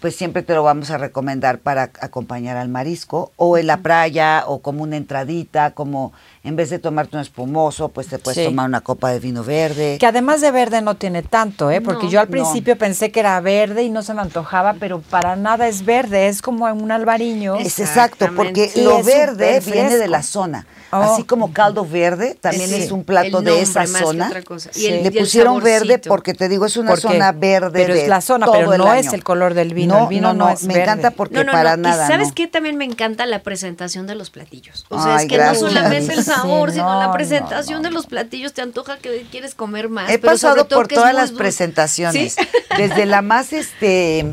pues 0.00 0.16
siempre 0.16 0.42
te 0.42 0.54
lo 0.54 0.62
vamos 0.62 0.90
a 0.90 0.98
recomendar 0.98 1.58
para 1.58 1.90
acompañar 2.00 2.56
al 2.56 2.68
marisco, 2.68 3.32
o 3.36 3.58
en 3.58 3.66
la 3.66 3.78
playa, 3.78 4.44
o 4.46 4.60
como 4.62 4.82
una 4.82 4.96
entradita, 4.96 5.72
como 5.72 6.12
en 6.42 6.56
vez 6.56 6.70
de 6.70 6.78
tomarte 6.78 7.16
un 7.16 7.22
espumoso, 7.22 7.88
pues 7.90 8.06
te 8.06 8.18
puedes 8.18 8.38
Sí. 8.38 8.44
tomar 8.46 8.66
una 8.66 8.80
copa 8.80 9.10
de 9.10 9.20
vino 9.20 9.44
verde. 9.44 9.98
Que 10.00 10.06
además 10.06 10.40
de 10.40 10.50
verde 10.50 10.80
no 10.80 10.94
tiene 10.96 11.22
tanto, 11.22 11.70
¿eh? 11.70 11.80
Porque 11.82 12.06
No, 12.06 12.12
yo 12.12 12.20
al 12.20 12.26
no. 12.28 12.30
principio 12.30 12.78
pensé 12.78 13.10
que 13.12 13.20
era 13.20 13.38
verde 13.40 13.82
y 13.82 13.90
no 13.90 14.02
se 14.02 14.14
me 14.14 14.22
antojaba, 14.22 14.74
pero 14.80 15.00
para 15.02 15.36
nada 15.36 15.68
es 15.68 15.84
verde, 15.84 16.28
es 16.28 16.40
como 16.40 16.64
un 16.66 16.90
albariño. 16.92 17.56
Es 17.56 17.78
exacto, 17.78 18.26
porque 18.34 18.70
lo 18.76 18.98
es 19.00 19.06
verde 19.06 19.60
viene 19.60 19.96
de 19.96 20.08
la 20.08 20.22
zona. 20.22 20.66
Oh. 20.92 20.96
Así 20.96 21.22
como 21.22 21.52
caldo 21.52 21.86
verde 21.86 22.36
también 22.40 22.68
Sí. 22.68 22.82
es 22.82 22.90
un 22.90 23.04
plato 23.04 23.38
El 23.38 23.44
de 23.44 23.60
esa 23.60 23.86
zona. 23.86 24.28
Y 24.74 24.88
Le 24.88 25.06
el 25.06 25.12
pusieron 25.12 25.62
verde 25.62 25.98
porque 26.00 26.34
te 26.34 26.48
digo, 26.48 26.66
es 26.66 26.76
una 26.76 26.96
zona 26.96 27.30
verde. 27.32 27.70
pero 27.72 27.94
es 27.94 28.02
de 28.02 28.08
la 28.08 28.20
zona, 28.20 28.46
todo 28.46 28.56
pero 28.56 28.76
no 28.78 28.92
es 28.94 29.12
el 29.12 29.22
color 29.22 29.54
del 29.54 29.72
vino, 29.72 29.94
No, 29.94 30.02
el 30.04 30.08
vino 30.08 30.28
no, 30.32 30.34
no 30.34 30.44
no, 30.46 30.50
es 30.50 30.62
me 30.64 30.74
verde. 30.74 30.82
encanta 30.84 31.10
porque 31.12 31.34
No, 31.36 31.44
no, 31.44 31.52
para 31.52 31.76
no. 31.76 31.88
nada. 31.88 32.06
y 32.06 32.08
sabes 32.08 32.28
no. 32.28 32.34
qué 32.34 32.48
también 32.48 32.76
me 32.76 32.84
encanta 32.86 33.24
la 33.26 33.42
presentación 33.44 34.08
de 34.08 34.16
los 34.16 34.30
platillos. 34.30 34.84
O 34.88 35.00
sea, 35.00 35.16
Ay, 35.16 35.24
es 35.26 35.28
que 35.30 35.36
gracias. 35.36 35.62
no 35.62 35.68
solamente 35.68 36.12
el 36.14 36.24
sabor, 36.34 36.70
Sí, 36.70 36.76
sino 36.76 36.92
no, 36.92 36.98
la 37.00 37.06
no, 37.08 37.12
presentación 37.12 37.82
no, 37.82 37.88
de 37.88 37.94
los 37.94 38.06
platillos 38.06 38.52
te 38.52 38.62
antoja 38.62 38.98
que 38.98 39.26
quieres 39.30 39.54
comer 39.54 39.88
más. 39.88 40.10
He 40.10 40.18
pero 40.18 40.32
pasado 40.32 40.66
por 40.68 40.88
todas 40.88 41.14
las 41.14 41.30
dulce. 41.30 41.42
presentaciones, 41.42 42.34
¿Sí? 42.34 42.46
desde 42.76 43.06
la 43.06 43.22
más 43.22 43.52
este 43.52 44.32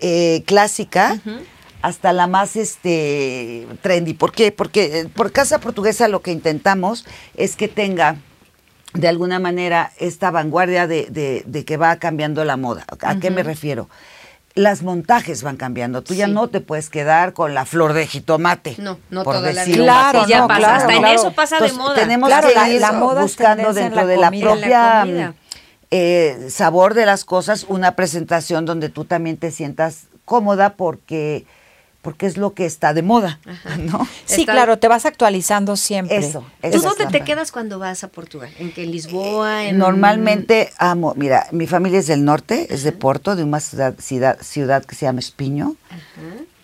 eh, 0.00 0.42
clásica 0.46 1.18
hasta 1.82 2.12
la 2.12 2.26
más 2.26 2.56
este 2.56 3.66
trendy. 3.82 4.14
¿Por 4.14 4.32
qué? 4.32 4.52
Porque 4.52 5.00
eh, 5.00 5.08
por 5.08 5.32
Casa 5.32 5.58
Portuguesa 5.60 6.08
lo 6.08 6.20
que 6.20 6.32
intentamos 6.32 7.04
es 7.36 7.56
que 7.56 7.68
tenga 7.68 8.16
de 8.94 9.08
alguna 9.08 9.38
manera 9.38 9.92
esta 9.98 10.30
vanguardia 10.30 10.86
de, 10.86 11.06
de- 11.10 11.42
de 11.46 11.64
que 11.64 11.76
va 11.76 11.96
cambiando 11.96 12.44
la 12.44 12.56
moda. 12.56 12.84
¿A 13.02 13.16
qué 13.18 13.30
me 13.30 13.42
refiero? 13.42 13.88
Las 14.56 14.82
montajes 14.82 15.42
van 15.42 15.56
cambiando. 15.56 16.02
Tú 16.02 16.14
ya 16.14 16.26
no 16.26 16.48
te 16.48 16.60
puedes 16.60 16.88
quedar 16.90 17.34
con 17.34 17.52
la 17.54 17.64
flor 17.66 17.92
de 17.92 18.06
jitomate. 18.06 18.74
No, 18.78 18.98
no 19.10 19.22
por 19.22 19.34
toda 19.36 19.52
la 19.52 19.60
decirlo 19.60 19.84
vida. 19.84 20.10
Claro, 20.10 20.26
ya 20.26 20.38
no, 20.40 20.48
pasa. 20.48 20.58
claro, 20.60 20.76
Hasta 20.80 20.94
en 20.94 21.04
eso 21.04 21.32
pasa 21.32 21.60
de 21.60 21.72
moda. 21.74 21.94
Tenemos 21.94 22.28
Claro, 22.28 22.48
que 22.48 22.54
la- 22.54 22.68
ir 22.70 22.80
la 22.80 22.92
moda 22.92 23.20
buscando 23.22 23.72
dentro 23.74 24.00
la 24.00 24.06
de 24.06 24.16
la 24.16 24.26
comida. 24.28 24.50
propia 24.50 25.04
la 25.04 25.34
eh, 25.92 26.46
sabor 26.50 26.94
de 26.94 27.06
las 27.06 27.24
cosas 27.24 27.64
una 27.68 27.94
presentación 27.94 28.64
donde 28.66 28.88
tú 28.88 29.04
también 29.04 29.36
te 29.36 29.50
sientas 29.52 30.06
cómoda 30.24 30.74
porque 30.74 31.44
porque 32.06 32.26
es 32.26 32.36
lo 32.36 32.54
que 32.54 32.66
está 32.66 32.94
de 32.94 33.02
moda, 33.02 33.40
¿no? 33.80 34.06
Sí, 34.26 34.42
Está- 34.42 34.52
claro, 34.52 34.78
te 34.78 34.86
vas 34.86 35.06
actualizando 35.06 35.74
siempre. 35.74 36.16
Eso, 36.18 36.42
¿Tú 36.62 36.68
eso 36.68 36.78
dónde 36.82 37.02
está 37.02 37.18
te 37.18 37.24
quedas 37.24 37.50
cuando 37.50 37.80
vas 37.80 38.04
a 38.04 38.08
Portugal? 38.08 38.48
¿En 38.60 38.70
qué? 38.70 38.84
¿En 38.84 38.92
Lisboa? 38.92 39.64
En... 39.64 39.76
Normalmente 39.78 40.70
amo, 40.78 41.14
mira, 41.16 41.48
mi 41.50 41.66
familia 41.66 41.98
es 41.98 42.06
del 42.06 42.24
norte, 42.24 42.68
es 42.72 42.84
de 42.84 42.92
Porto, 42.92 43.34
de 43.34 43.42
una 43.42 43.58
ciudad, 43.58 43.96
ciudad, 43.98 44.38
ciudad 44.40 44.84
que 44.84 44.94
se 44.94 45.06
llama 45.06 45.18
Espiño, 45.18 45.74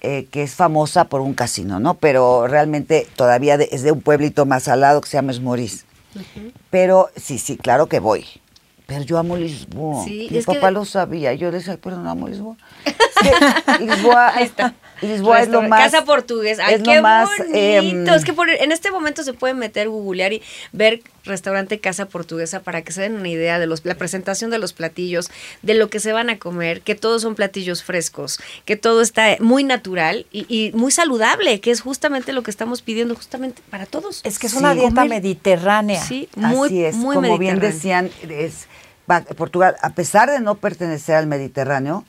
eh, 0.01 0.29
que 0.31 0.45
es 0.45 0.55
famosa 0.55 1.07
por 1.07 1.21
un 1.23 1.35
casino, 1.35 1.81
¿no? 1.81 1.95
Pero 1.95 2.47
realmente 2.47 3.09
todavía 3.17 3.59
de- 3.59 3.69
es 3.73 3.83
de 3.83 3.91
un 3.91 4.01
pueblito 4.01 4.47
más 4.47 4.69
al 4.69 4.83
lado 4.83 5.01
que 5.01 5.09
se 5.09 5.17
llama 5.17 5.33
Esmoriz. 5.33 5.87
Pero 6.71 7.11
sí, 7.17 7.39
sí, 7.41 7.57
claro 7.57 7.89
que 7.89 7.99
voy. 7.99 8.25
Pero 8.87 9.03
yo 9.03 9.19
amo 9.19 9.37
Lisboa. 9.37 10.05
Sí, 10.05 10.29
mi 10.31 10.39
es 10.39 10.47
que- 10.47 10.55
papá 10.55 10.71
lo 10.71 10.85
sabía. 10.85 11.33
Yo 11.35 11.51
le 11.51 11.59
decía, 11.59 11.79
pero 11.83 11.97
no 11.97 12.09
amo 12.09 12.29
Lisboa. 12.29 12.57
Que 13.23 13.85
Lisboa, 13.85 14.35
Ahí 14.35 14.45
está. 14.45 14.75
Lisboa 15.03 15.41
es 15.43 15.49
lo 15.49 15.63
más. 15.63 15.91
Casa 15.91 16.05
portuguesa. 16.05 16.65
Ay, 16.67 16.75
es 16.77 16.83
qué 16.83 16.97
lo 16.97 17.03
más, 17.03 17.29
bonito. 17.39 17.59
em, 17.59 18.09
es 18.09 18.25
que 18.25 18.33
por- 18.33 18.49
en 18.49 18.73
este 18.73 18.91
momento 18.91 19.23
se 19.25 19.33
puede 19.35 19.55
meter, 19.55 19.89
googlear 19.89 20.33
y 20.33 20.43
ver 20.73 21.03
restaurante 21.25 21.79
Casa 21.81 22.07
Portuguesa 22.07 22.61
para 22.63 22.83
que 22.83 22.93
se 22.93 23.03
den 23.03 23.15
una 23.15 23.29
idea 23.29 23.59
de 23.59 23.67
los, 23.67 23.85
la 23.85 23.95
presentación 23.95 24.51
de 24.51 24.59
los 24.59 24.73
platillos, 24.73 25.31
de 25.63 25.75
lo 25.75 25.89
que 25.91 26.01
se 26.01 26.13
van 26.13 26.31
a 26.31 26.39
comer, 26.39 26.81
que 26.81 26.95
todos 26.95 27.23
son 27.23 27.35
platillos 27.35 27.83
frescos, 27.85 28.41
que 28.65 28.77
todo 28.77 29.03
está 29.03 29.37
muy 29.41 29.63
natural 29.65 30.27
y, 30.33 30.47
y 30.49 30.73
muy 30.73 30.91
saludable, 30.91 31.61
que 31.61 31.71
es 31.71 31.81
justamente 31.81 32.33
lo 32.33 32.43
que 32.43 32.51
estamos 32.51 32.83
pidiendo 32.83 33.15
justamente 33.15 33.63
para 33.71 33.87
todos. 33.87 34.21
Es 34.25 34.39
que 34.39 34.47
es 34.49 34.53
Sí. 34.53 34.59
una 34.59 34.75
dieta 34.75 34.89
Comer- 35.03 35.09
mediterránea. 35.09 36.03
Sí, 36.03 36.29
muy, 36.37 36.67
Así 36.69 36.85
es, 36.85 36.95
muy 36.97 37.15
como 37.17 37.39
bien 37.39 37.59
decían, 37.61 38.11
es, 38.29 38.67
Portugal, 39.37 39.77
a 39.83 39.91
pesar 39.91 40.31
de 40.31 40.41
no 40.41 40.55
pertenecer 40.57 41.17
al 41.17 41.27
Mediterráneo, 41.27 42.05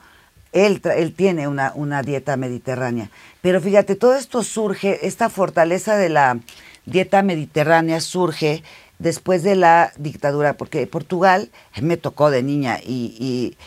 él, 0.53 0.81
él 0.95 1.13
tiene 1.13 1.47
una, 1.47 1.73
una 1.75 2.01
dieta 2.01 2.37
mediterránea. 2.37 3.09
Pero 3.41 3.59
fíjate, 3.59 3.95
todo 3.95 4.15
esto 4.15 4.43
surge, 4.43 5.05
esta 5.05 5.29
fortaleza 5.29 5.97
de 5.97 6.09
la 6.09 6.39
dieta 6.85 7.21
mediterránea 7.23 7.99
surge 7.99 8.63
después 8.99 9.43
de 9.43 9.55
la 9.55 9.91
dictadura, 9.97 10.53
porque 10.53 10.87
Portugal, 10.87 11.49
me 11.81 11.97
tocó 11.97 12.31
de 12.31 12.43
niña 12.43 12.79
y, 12.81 13.15
y, 13.19 13.57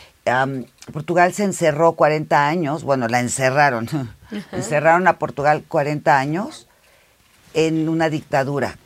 Portugal 0.91 1.33
se 1.33 1.45
encerró 1.45 1.93
40 1.93 2.47
años, 2.47 2.83
bueno, 2.83 3.07
la 3.07 3.21
encerraron, 3.21 3.87
encerraron 4.51 5.07
a 5.07 5.19
Portugal 5.19 5.63
40 5.65 6.19
años 6.19 6.67
en 7.53 7.87
una 7.87 8.09
dictadura, 8.09 8.77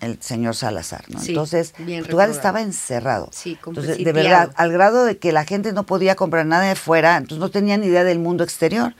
el 0.00 0.20
señor 0.22 0.54
Salazar, 0.56 1.04
¿no? 1.08 1.20
Sí, 1.20 1.30
Entonces, 1.30 1.72
Portugal 1.72 2.02
recordado. 2.02 2.32
estaba 2.32 2.60
encerrado. 2.62 3.28
Sí, 3.32 3.58
Entonces, 3.66 3.98
de 4.02 4.12
verdad, 4.12 4.50
al 4.56 4.72
grado 4.72 5.04
de 5.04 5.18
que 5.18 5.32
la 5.32 5.44
gente 5.44 5.72
no 5.72 5.84
podía 5.84 6.14
comprar 6.14 6.46
nada 6.46 6.64
de 6.64 6.74
fuera, 6.74 7.16
entonces 7.16 7.38
no 7.38 7.50
tenía 7.50 7.76
ni 7.76 7.86
idea 7.86 8.04
del 8.04 8.18
mundo 8.18 8.44
exterior. 8.44 8.94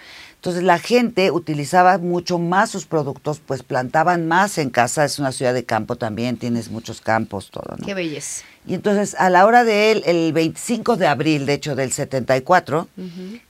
Entonces 0.45 0.63
la 0.63 0.79
gente 0.79 1.31
utilizaba 1.31 1.97
mucho 1.97 2.39
más 2.39 2.69
sus 2.69 2.85
productos, 2.85 3.41
pues 3.41 3.63
plantaban 3.63 4.29
más 4.29 4.59
en 4.59 4.69
casa, 4.69 5.03
es 5.07 5.19
una 5.19 5.33
ciudad 5.33 5.55
de 5.55 5.65
campo 5.65 5.97
también, 5.97 6.37
tienes 6.37 6.71
muchos 6.71 7.01
campos, 7.01 7.51
todo, 7.51 7.77
¿no? 7.79 7.87
Qué 7.87 7.95
belleza. 7.95 8.45
Y 8.67 8.75
entonces 8.75 9.15
a 9.19 9.31
la 9.31 9.47
hora 9.47 9.65
de 9.65 9.91
él, 9.91 10.03
el 10.05 10.35
25 10.35 10.99
de 10.99 11.07
abril, 11.07 11.47
de 11.47 11.55
hecho 11.55 11.75
del 11.75 11.93
74, 11.93 12.89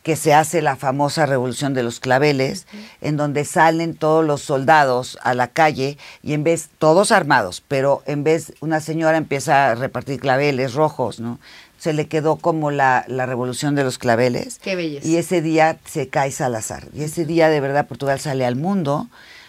que 0.04 0.14
se 0.14 0.34
hace 0.34 0.62
la 0.62 0.76
famosa 0.76 1.26
revolución 1.26 1.74
de 1.74 1.82
los 1.82 1.98
claveles, 1.98 2.66
en 3.00 3.16
donde 3.16 3.44
salen 3.44 3.94
todos 3.94 4.24
los 4.24 4.42
soldados 4.42 5.18
a 5.22 5.34
la 5.34 5.48
calle 5.48 5.98
y 6.22 6.32
en 6.32 6.44
vez, 6.44 6.68
todos 6.78 7.10
armados, 7.10 7.62
pero 7.66 8.04
en 8.06 8.22
vez, 8.22 8.54
una 8.60 8.78
señora 8.78 9.16
empieza 9.16 9.70
a 9.70 9.74
repartir 9.74 10.20
claveles 10.20 10.74
rojos, 10.74 11.18
¿no? 11.18 11.40
Se 11.84 11.92
le 11.92 12.08
quedó 12.08 12.36
como 12.36 12.70
la, 12.70 13.04
la 13.08 13.26
revolución 13.26 13.74
de 13.74 13.84
los 13.84 13.98
claveles. 13.98 14.58
Qué 14.58 14.74
belleza. 14.74 15.06
Y 15.06 15.16
ese 15.16 15.42
día 15.42 15.76
se 15.84 16.08
cae 16.08 16.30
Salazar. 16.30 16.88
Y 16.94 17.02
ese 17.02 17.26
día 17.26 17.50
de 17.50 17.60
verdad 17.60 17.86
Portugal 17.86 18.18
sale 18.18 18.46
al 18.46 18.56
mundo 18.56 19.08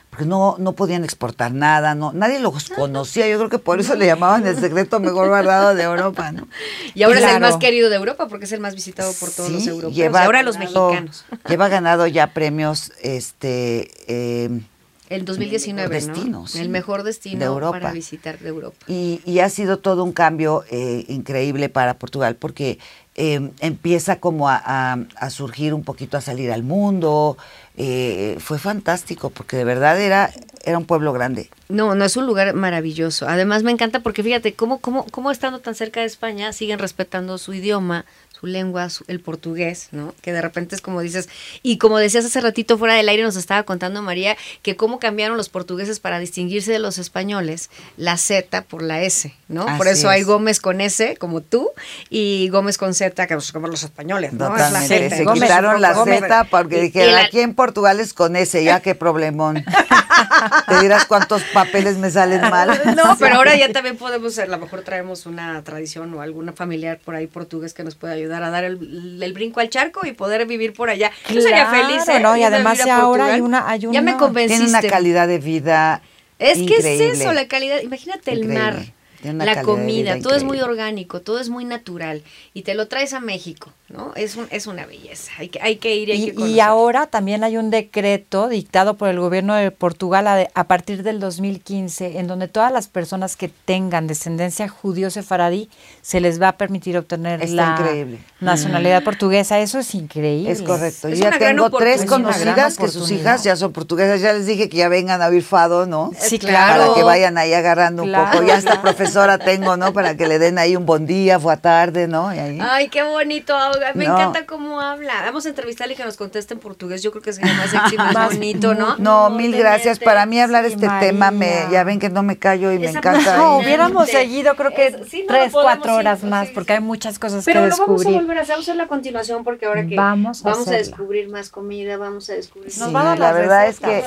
porque 0.09 0.25
no, 0.25 0.57
no 0.59 0.73
podían 0.73 1.05
exportar 1.05 1.53
nada, 1.53 1.95
no, 1.95 2.11
nadie 2.13 2.39
los 2.39 2.69
conocía, 2.75 3.27
yo 3.29 3.37
creo 3.37 3.49
que 3.49 3.59
por 3.59 3.79
eso 3.79 3.95
le 3.95 4.05
llamaban 4.05 4.45
el 4.45 4.57
secreto 4.57 4.99
mejor 4.99 5.27
guardado 5.27 5.75
de 5.75 5.83
Europa, 5.83 6.33
¿no? 6.33 6.47
Y 6.93 7.03
ahora 7.03 7.19
es 7.19 7.35
el 7.35 7.39
más 7.39 7.55
querido 7.55 7.89
de 7.89 7.95
Europa 7.95 8.27
porque 8.27 8.45
es 8.45 8.51
el 8.51 8.59
más 8.59 8.75
visitado 8.75 9.13
por 9.13 9.31
todos 9.31 9.49
los 9.49 9.65
europeos. 9.65 9.95
lleva 9.95 10.21
y 10.21 10.25
ahora 10.25 10.43
los 10.43 10.57
mexicanos. 10.57 11.25
Lleva 11.47 11.69
ganado 11.69 12.05
ya 12.05 12.27
premios, 12.27 12.91
este, 13.01 13.91
eh, 14.07 14.61
El 15.09 15.25
2019, 15.25 15.95
Destino, 15.95 16.41
¿no? 16.41 16.47
sí, 16.47 16.59
El 16.59 16.69
mejor 16.69 17.03
destino 17.03 17.39
de 17.39 17.45
Europa. 17.45 17.79
para 17.79 17.91
visitar 17.93 18.39
de 18.39 18.49
Europa. 18.49 18.77
y, 18.87 19.21
y 19.25 19.39
ha 19.39 19.49
sido 19.49 19.77
todo 19.79 20.03
un 20.03 20.11
cambio 20.13 20.63
eh, 20.71 21.05
increíble 21.07 21.69
para 21.69 21.93
Portugal 21.95 22.35
porque 22.35 22.79
eh, 23.15 23.51
empieza 23.59 24.19
como 24.19 24.49
a, 24.49 24.61
a- 24.65 24.97
a 25.17 25.29
surgir 25.29 25.73
un 25.73 25.83
poquito, 25.83 26.17
a 26.17 26.21
salir 26.21 26.51
al 26.51 26.63
mundo. 26.63 27.37
eh, 27.77 28.37
fue 28.39 28.57
fantástico 28.59 29.29
porque 29.29 29.57
de 29.57 29.63
verdad 29.63 29.99
era, 30.01 30.31
era 30.63 30.77
un 30.77 30.85
pueblo 30.85 31.13
grande. 31.13 31.49
No, 31.69 31.93
no 31.95 32.05
es 32.05 32.15
un 32.17 32.25
lugar 32.25 32.53
maravilloso. 32.53 33.27
Además 33.27 33.63
me 33.63 33.71
encanta 33.71 33.99
porque 34.01 34.23
fíjate 34.23 34.53
cómo, 34.53 34.79
cómo, 34.79 35.05
cómo 35.11 35.31
estando 35.31 35.59
tan 35.59 35.75
cerca 35.75 35.99
de 36.01 36.05
España 36.07 36.51
siguen 36.53 36.79
respetando 36.79 37.37
su 37.37 37.53
idioma, 37.53 38.05
su 38.45 38.51
lengua, 38.51 38.89
su- 38.89 39.03
el 39.07 39.19
portugués, 39.19 39.87
¿no? 39.91 40.13
Que 40.21 40.31
de 40.31 40.41
repente 40.41 40.75
es 40.75 40.81
como 40.81 41.01
dices, 41.01 41.29
y 41.63 41.77
como 41.77 41.97
decías 41.97 42.25
hace 42.25 42.39
ratito 42.41 42.77
fuera 42.77 42.93
del 42.93 43.09
aire 43.09 43.23
nos 43.23 43.35
estaba 43.35 43.63
contando 43.63 44.01
María 44.03 44.37
que 44.61 44.75
cómo 44.75 44.99
cambiaron 44.99 45.35
los 45.37 45.49
portugueses 45.49 45.99
para 45.99 46.19
distinguirse 46.19 46.71
de 46.71 46.79
los 46.79 46.97
españoles 46.99 47.69
la 47.97 48.17
Z 48.17 48.61
por 48.63 48.83
la 48.83 49.01
S, 49.01 49.33
¿no? 49.47 49.65
por 49.77 49.87
eso 49.87 50.09
hay 50.09 50.21
es. 50.21 50.27
Gómez 50.27 50.59
con 50.59 50.79
S 50.81 51.17
como 51.17 51.41
tú 51.41 51.69
y 52.09 52.49
Gómez 52.49 52.77
con 52.77 52.93
Z 52.93 53.25
que 53.27 53.35
como 53.51 53.67
los 53.67 53.83
españoles, 53.83 54.33
¿no? 54.33 54.45
Es 54.55 54.61
la 54.61 54.67
Totalmente. 54.67 55.09
Z. 55.09 55.15
Se 55.17 55.23
Gómez, 55.23 55.41
quitaron 55.43 55.81
la. 55.81 55.95
Z 55.95 56.43
porque 56.51 56.81
dijeron, 56.81 57.13
la- 57.13 57.21
aquí 57.25 57.39
en 57.39 57.53
Portugal 57.55 57.99
es 57.99 58.13
con 58.13 58.35
ese, 58.35 58.63
ya 58.63 58.79
qué 58.79 58.93
problemón. 58.95 59.63
Te 60.67 60.79
dirás 60.81 61.05
cuántos 61.05 61.43
papeles 61.53 61.97
me 61.97 62.09
salen 62.09 62.41
mal. 62.41 62.69
No, 62.95 63.15
pero 63.19 63.35
ahora 63.35 63.55
ya 63.55 63.71
también 63.71 63.97
podemos, 63.97 64.37
a 64.39 64.45
lo 64.45 64.57
mejor 64.57 64.81
traemos 64.81 65.25
una 65.25 65.61
tradición 65.63 66.13
o 66.13 66.21
alguna 66.21 66.53
familiar 66.53 66.99
por 67.03 67.15
ahí 67.15 67.27
portugués 67.27 67.73
que 67.73 67.83
nos 67.83 67.95
pueda 67.95 68.13
ayudar 68.13 68.34
a 68.43 68.49
dar 68.49 68.63
el, 68.63 69.19
el 69.21 69.33
brinco 69.33 69.59
al 69.59 69.69
charco 69.69 70.05
y 70.05 70.11
poder 70.13 70.45
vivir 70.45 70.73
por 70.73 70.89
allá. 70.89 71.11
Yo 71.29 71.41
sería 71.41 71.67
Claro, 71.69 71.87
feliz. 71.87 72.07
¿eh? 72.07 72.19
¿no? 72.19 72.35
Y 72.37 72.43
además 72.43 72.79
ahora 72.87 73.27
hay 73.33 73.41
una- 73.41 73.69
hay 73.69 73.79
Ya 73.79 73.89
me 74.01 74.11
una- 74.11 74.17
convenciste. 74.17 74.63
Tiene 74.65 74.79
una 74.79 74.89
calidad 74.89 75.27
de 75.27 75.39
vida 75.39 76.01
Es 76.39 76.57
que 76.59 76.75
es 76.77 76.85
eso, 77.19 77.31
la 77.33 77.47
calidad. 77.47 77.81
Imagínate 77.81 78.31
el 78.31 78.45
mar, 78.45 78.83
la 79.23 79.61
comida, 79.63 80.19
todo 80.19 80.35
es 80.35 80.43
muy 80.43 80.59
orgánico, 80.61 81.21
todo 81.21 81.39
es 81.39 81.49
muy 81.49 81.65
natural 81.65 82.21
y 82.53 82.61
te 82.61 82.75
lo 82.75 82.87
traes 82.87 83.13
a 83.13 83.19
México, 83.19 83.71
¿no? 83.89 84.13
Es, 84.15 84.35
un, 84.35 84.47
es 84.49 84.65
una 84.65 84.85
belleza. 84.85 85.31
Hay 85.37 85.49
que, 85.49 85.61
hay 85.61 85.75
que 85.75 85.95
ir 85.95 86.09
y 86.09 86.11
hay 86.11 86.31
que 86.31 86.47
Y, 86.47 86.59
ahora 86.59 87.05
también 87.07 87.43
hay 87.43 87.57
un 87.57 87.69
decreto 87.69 88.47
dictado 88.47 88.95
por 88.95 89.09
el 89.09 89.19
gobierno 89.19 89.53
de 89.53 89.69
Portugal 89.71 90.27
a, 90.27 90.47
a 90.53 90.63
partir 90.65 91.03
del 91.03 91.19
2015, 91.19 92.17
en 92.19 92.27
donde 92.27 92.47
todas 92.47 92.71
las 92.71 92.87
personas 92.87 93.35
que 93.35 93.49
tengan 93.49 94.07
descendencia 94.07 94.67
judío-sefaradí 94.67 95.69
se 96.01 96.19
les 96.19 96.41
va 96.41 96.49
a 96.49 96.57
permitir 96.57 96.97
obtener 96.97 97.43
Está 97.43 97.55
la 97.55 97.71
increíble. 97.79 98.19
nacionalidad 98.39 99.03
portuguesa. 99.03 99.59
Eso 99.59 99.77
es 99.79 99.93
increíble. 99.93 100.51
Es 100.51 100.61
correcto. 100.61 101.07
Es 101.07 101.19
Yo 101.19 101.29
ya 101.29 101.37
tengo 101.37 101.69
tres 101.69 102.05
conocidas 102.05 102.77
que 102.77 102.87
sus 102.87 103.11
hijas 103.11 103.43
ya 103.43 103.55
son 103.55 103.71
portuguesas. 103.71 104.19
Ya 104.21 104.33
les 104.33 104.47
dije 104.47 104.67
que 104.67 104.77
ya 104.77 104.89
vengan 104.89 105.21
a 105.21 105.27
oír 105.27 105.43
fado, 105.43 105.85
¿no? 105.85 106.11
Sí, 106.17 106.39
claro. 106.39 106.81
Para 106.83 106.95
que 106.95 107.03
vayan 107.03 107.37
ahí 107.37 107.53
agarrando 107.53 108.03
un 108.03 108.11
poco. 108.11 108.43
Ya 108.43 108.55
hasta 108.55 108.81
profesora 108.81 109.37
tengo, 109.37 109.77
¿no? 109.77 109.93
Para 109.93 110.17
que 110.17 110.27
le 110.27 110.39
den 110.39 110.57
ahí 110.57 110.75
un 110.75 110.85
buen 110.85 111.05
día, 111.05 111.39
fue 111.39 111.53
a 111.53 111.57
tarde, 111.57 112.07
¿no? 112.07 112.33
Y 112.33 112.39
ahí. 112.39 112.59
Ay, 112.61 112.89
qué 112.89 113.03
bonito. 113.03 113.55
Me 113.95 114.05
No. 114.05 114.13
encanta 114.13 114.45
cómo 114.45 114.81
habla. 114.81 115.21
Vamos 115.23 115.45
a 115.45 115.49
entrevistarle 115.49 115.93
y 115.93 115.97
que 115.97 116.03
nos 116.05 116.17
conteste 116.17 116.53
en 116.53 116.59
portugués. 116.59 117.01
Yo 117.03 117.11
creo 117.11 117.21
que 117.23 117.33
sería 117.33 117.53
más 117.53 117.69
sexy, 117.69 117.97
más, 117.97 118.13
Más- 118.13 118.33
bonito, 118.33 118.73
¿no? 118.73 118.97
No, 118.97 119.29
No, 119.29 119.35
mil 119.35 119.55
gracias. 119.55 119.99
Para 119.99 120.25
mí 120.25 120.39
hablar 120.39 120.65
Sí, 120.65 120.73
este 120.73 120.87
María. 120.87 121.09
tema, 121.09 121.31
me, 121.31 121.65
ya 121.71 121.83
ven 121.83 121.99
que 121.99 122.09
no 122.09 122.23
me 122.23 122.37
callo 122.37 122.71
y 122.71 122.79
me 122.79 122.89
encanta. 122.89 123.37
No, 123.37 123.57
hubiéramos 123.57 124.09
seguido 124.09 124.55
creo 124.55 124.71
que 124.71 124.87
Es- 124.87 124.95
sí, 125.09 125.21
no, 125.21 125.27
tres, 125.27 125.51
cuatro 125.53 125.93
ir, 125.93 125.99
horas 125.99 126.23
más, 126.23 126.47
sí, 126.47 126.53
porque 126.53 126.73
hay 126.73 126.79
muchas 126.81 127.19
cosas 127.19 127.43
Pero 127.45 127.61
que 127.61 127.67
lo 127.67 127.75
vamos 127.77 127.89
a 127.89 127.93
descubrir. 127.93 128.21
volver 128.21 128.37
a 128.37 128.41
hacer, 128.41 128.53
vamos 128.55 128.67
a 128.67 128.71
hacer 128.71 128.75
la 128.81 128.87
continuación 128.87 129.43
porque 129.43 129.65
ahora 129.65 129.85
que 129.87 129.95
Vamos 129.95 130.43
a 130.45 130.71
descubrir 130.71 131.29
más 131.29 131.49
comida, 131.49 131.97
vamos 131.97 132.29
a 132.29 132.33
descubrir 132.33 132.71
Nos 132.77 132.87
Sí, 132.87 132.93
va 132.93 133.01
a 133.01 133.03
dar 133.05 133.19
la 133.19 133.31
verdad 133.33 133.67
es 133.67 133.79
que, 133.79 134.03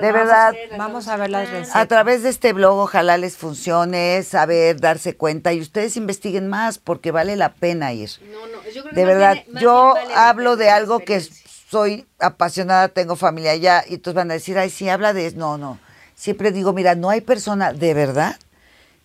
de 0.00 0.12
verdad, 0.12 0.54
Vamos 0.78 1.08
a 1.08 1.16
ver 1.16 1.30
las 1.30 1.50
recetas. 1.50 1.76
a 1.76 1.86
través 1.86 2.22
de 2.22 2.28
este 2.30 2.52
blog 2.52 2.78
ojalá 2.78 3.16
les 3.16 3.36
funcione, 3.36 4.22
saber, 4.22 4.80
darse 4.80 5.16
cuenta 5.16 5.52
y 5.52 5.60
ustedes 5.60 5.96
investiguen 5.96 6.48
más 6.48 6.78
porque 6.78 7.10
vale 7.10 7.36
la 7.36 7.52
pena 7.54 7.92
ir. 7.92 8.10
No, 8.30 8.46
no, 8.46 8.55
yo 8.76 8.82
creo 8.82 8.94
que 8.94 9.00
De 9.00 9.04
verdad, 9.06 9.36
yo 9.60 9.92
vale 9.94 10.14
hablo 10.14 10.56
de 10.56 10.70
algo 10.70 11.00
que 11.00 11.20
soy 11.20 12.06
apasionada, 12.20 12.88
tengo 12.88 13.16
familia 13.16 13.50
allá, 13.52 13.84
y 13.88 13.94
entonces 13.94 14.14
van 14.14 14.30
a 14.30 14.34
decir, 14.34 14.56
ay, 14.58 14.70
sí, 14.70 14.88
habla 14.88 15.12
de 15.12 15.26
eso. 15.26 15.36
No, 15.38 15.58
no. 15.58 15.78
Siempre 16.14 16.52
digo, 16.52 16.72
mira, 16.72 16.94
no 16.94 17.10
hay 17.10 17.20
persona 17.20 17.72
de 17.72 17.92
verdad 17.94 18.36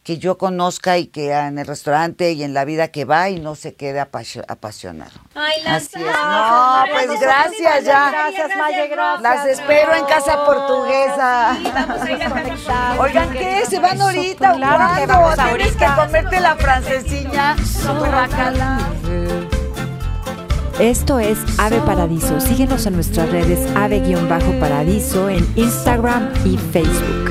que 0.03 0.17
yo 0.17 0.38
conozca 0.39 0.97
y 0.97 1.05
que 1.07 1.31
en 1.31 1.60
el 1.60 1.67
restaurante 1.67 2.31
y 2.31 2.43
en 2.43 2.55
la 2.55 2.65
vida 2.65 2.88
que 2.88 3.05
va 3.05 3.29
y 3.29 3.39
no 3.39 3.53
se 3.53 3.75
quede 3.75 3.99
apasio- 4.01 4.43
apasionado. 4.47 5.12
Ay, 5.36 5.62
Así 5.67 5.89
es. 5.93 6.01
No, 6.01 6.84
pues 6.91 7.19
gracias 7.19 7.84
ya. 7.84 8.10
Gracias, 8.10 8.49
Maye, 8.57 8.88
gracias. 8.88 9.21
Las 9.21 9.45
espero 9.45 9.93
en 9.93 10.05
casa 10.05 10.43
portuguesa. 10.43 11.55
Oigan, 12.99 13.31
¿qué? 13.31 13.63
¿Se 13.69 13.79
van 13.79 14.01
ahorita? 14.01 14.53
o 14.53 14.55
Claro 14.55 15.07
vamos 15.07 15.36
Tienes 15.36 15.75
que 15.75 15.86
comerte 15.95 16.39
la 16.39 16.55
francesilla. 16.55 17.55
Esto 20.81 21.19
es 21.19 21.37
Ave 21.59 21.79
Paradiso. 21.81 22.41
Síguenos 22.41 22.87
en 22.87 22.93
nuestras 22.93 23.29
redes 23.29 23.59
Ave-Paradiso 23.75 25.29
en 25.29 25.47
Instagram 25.55 26.31
y 26.43 26.57
Facebook. 26.57 27.30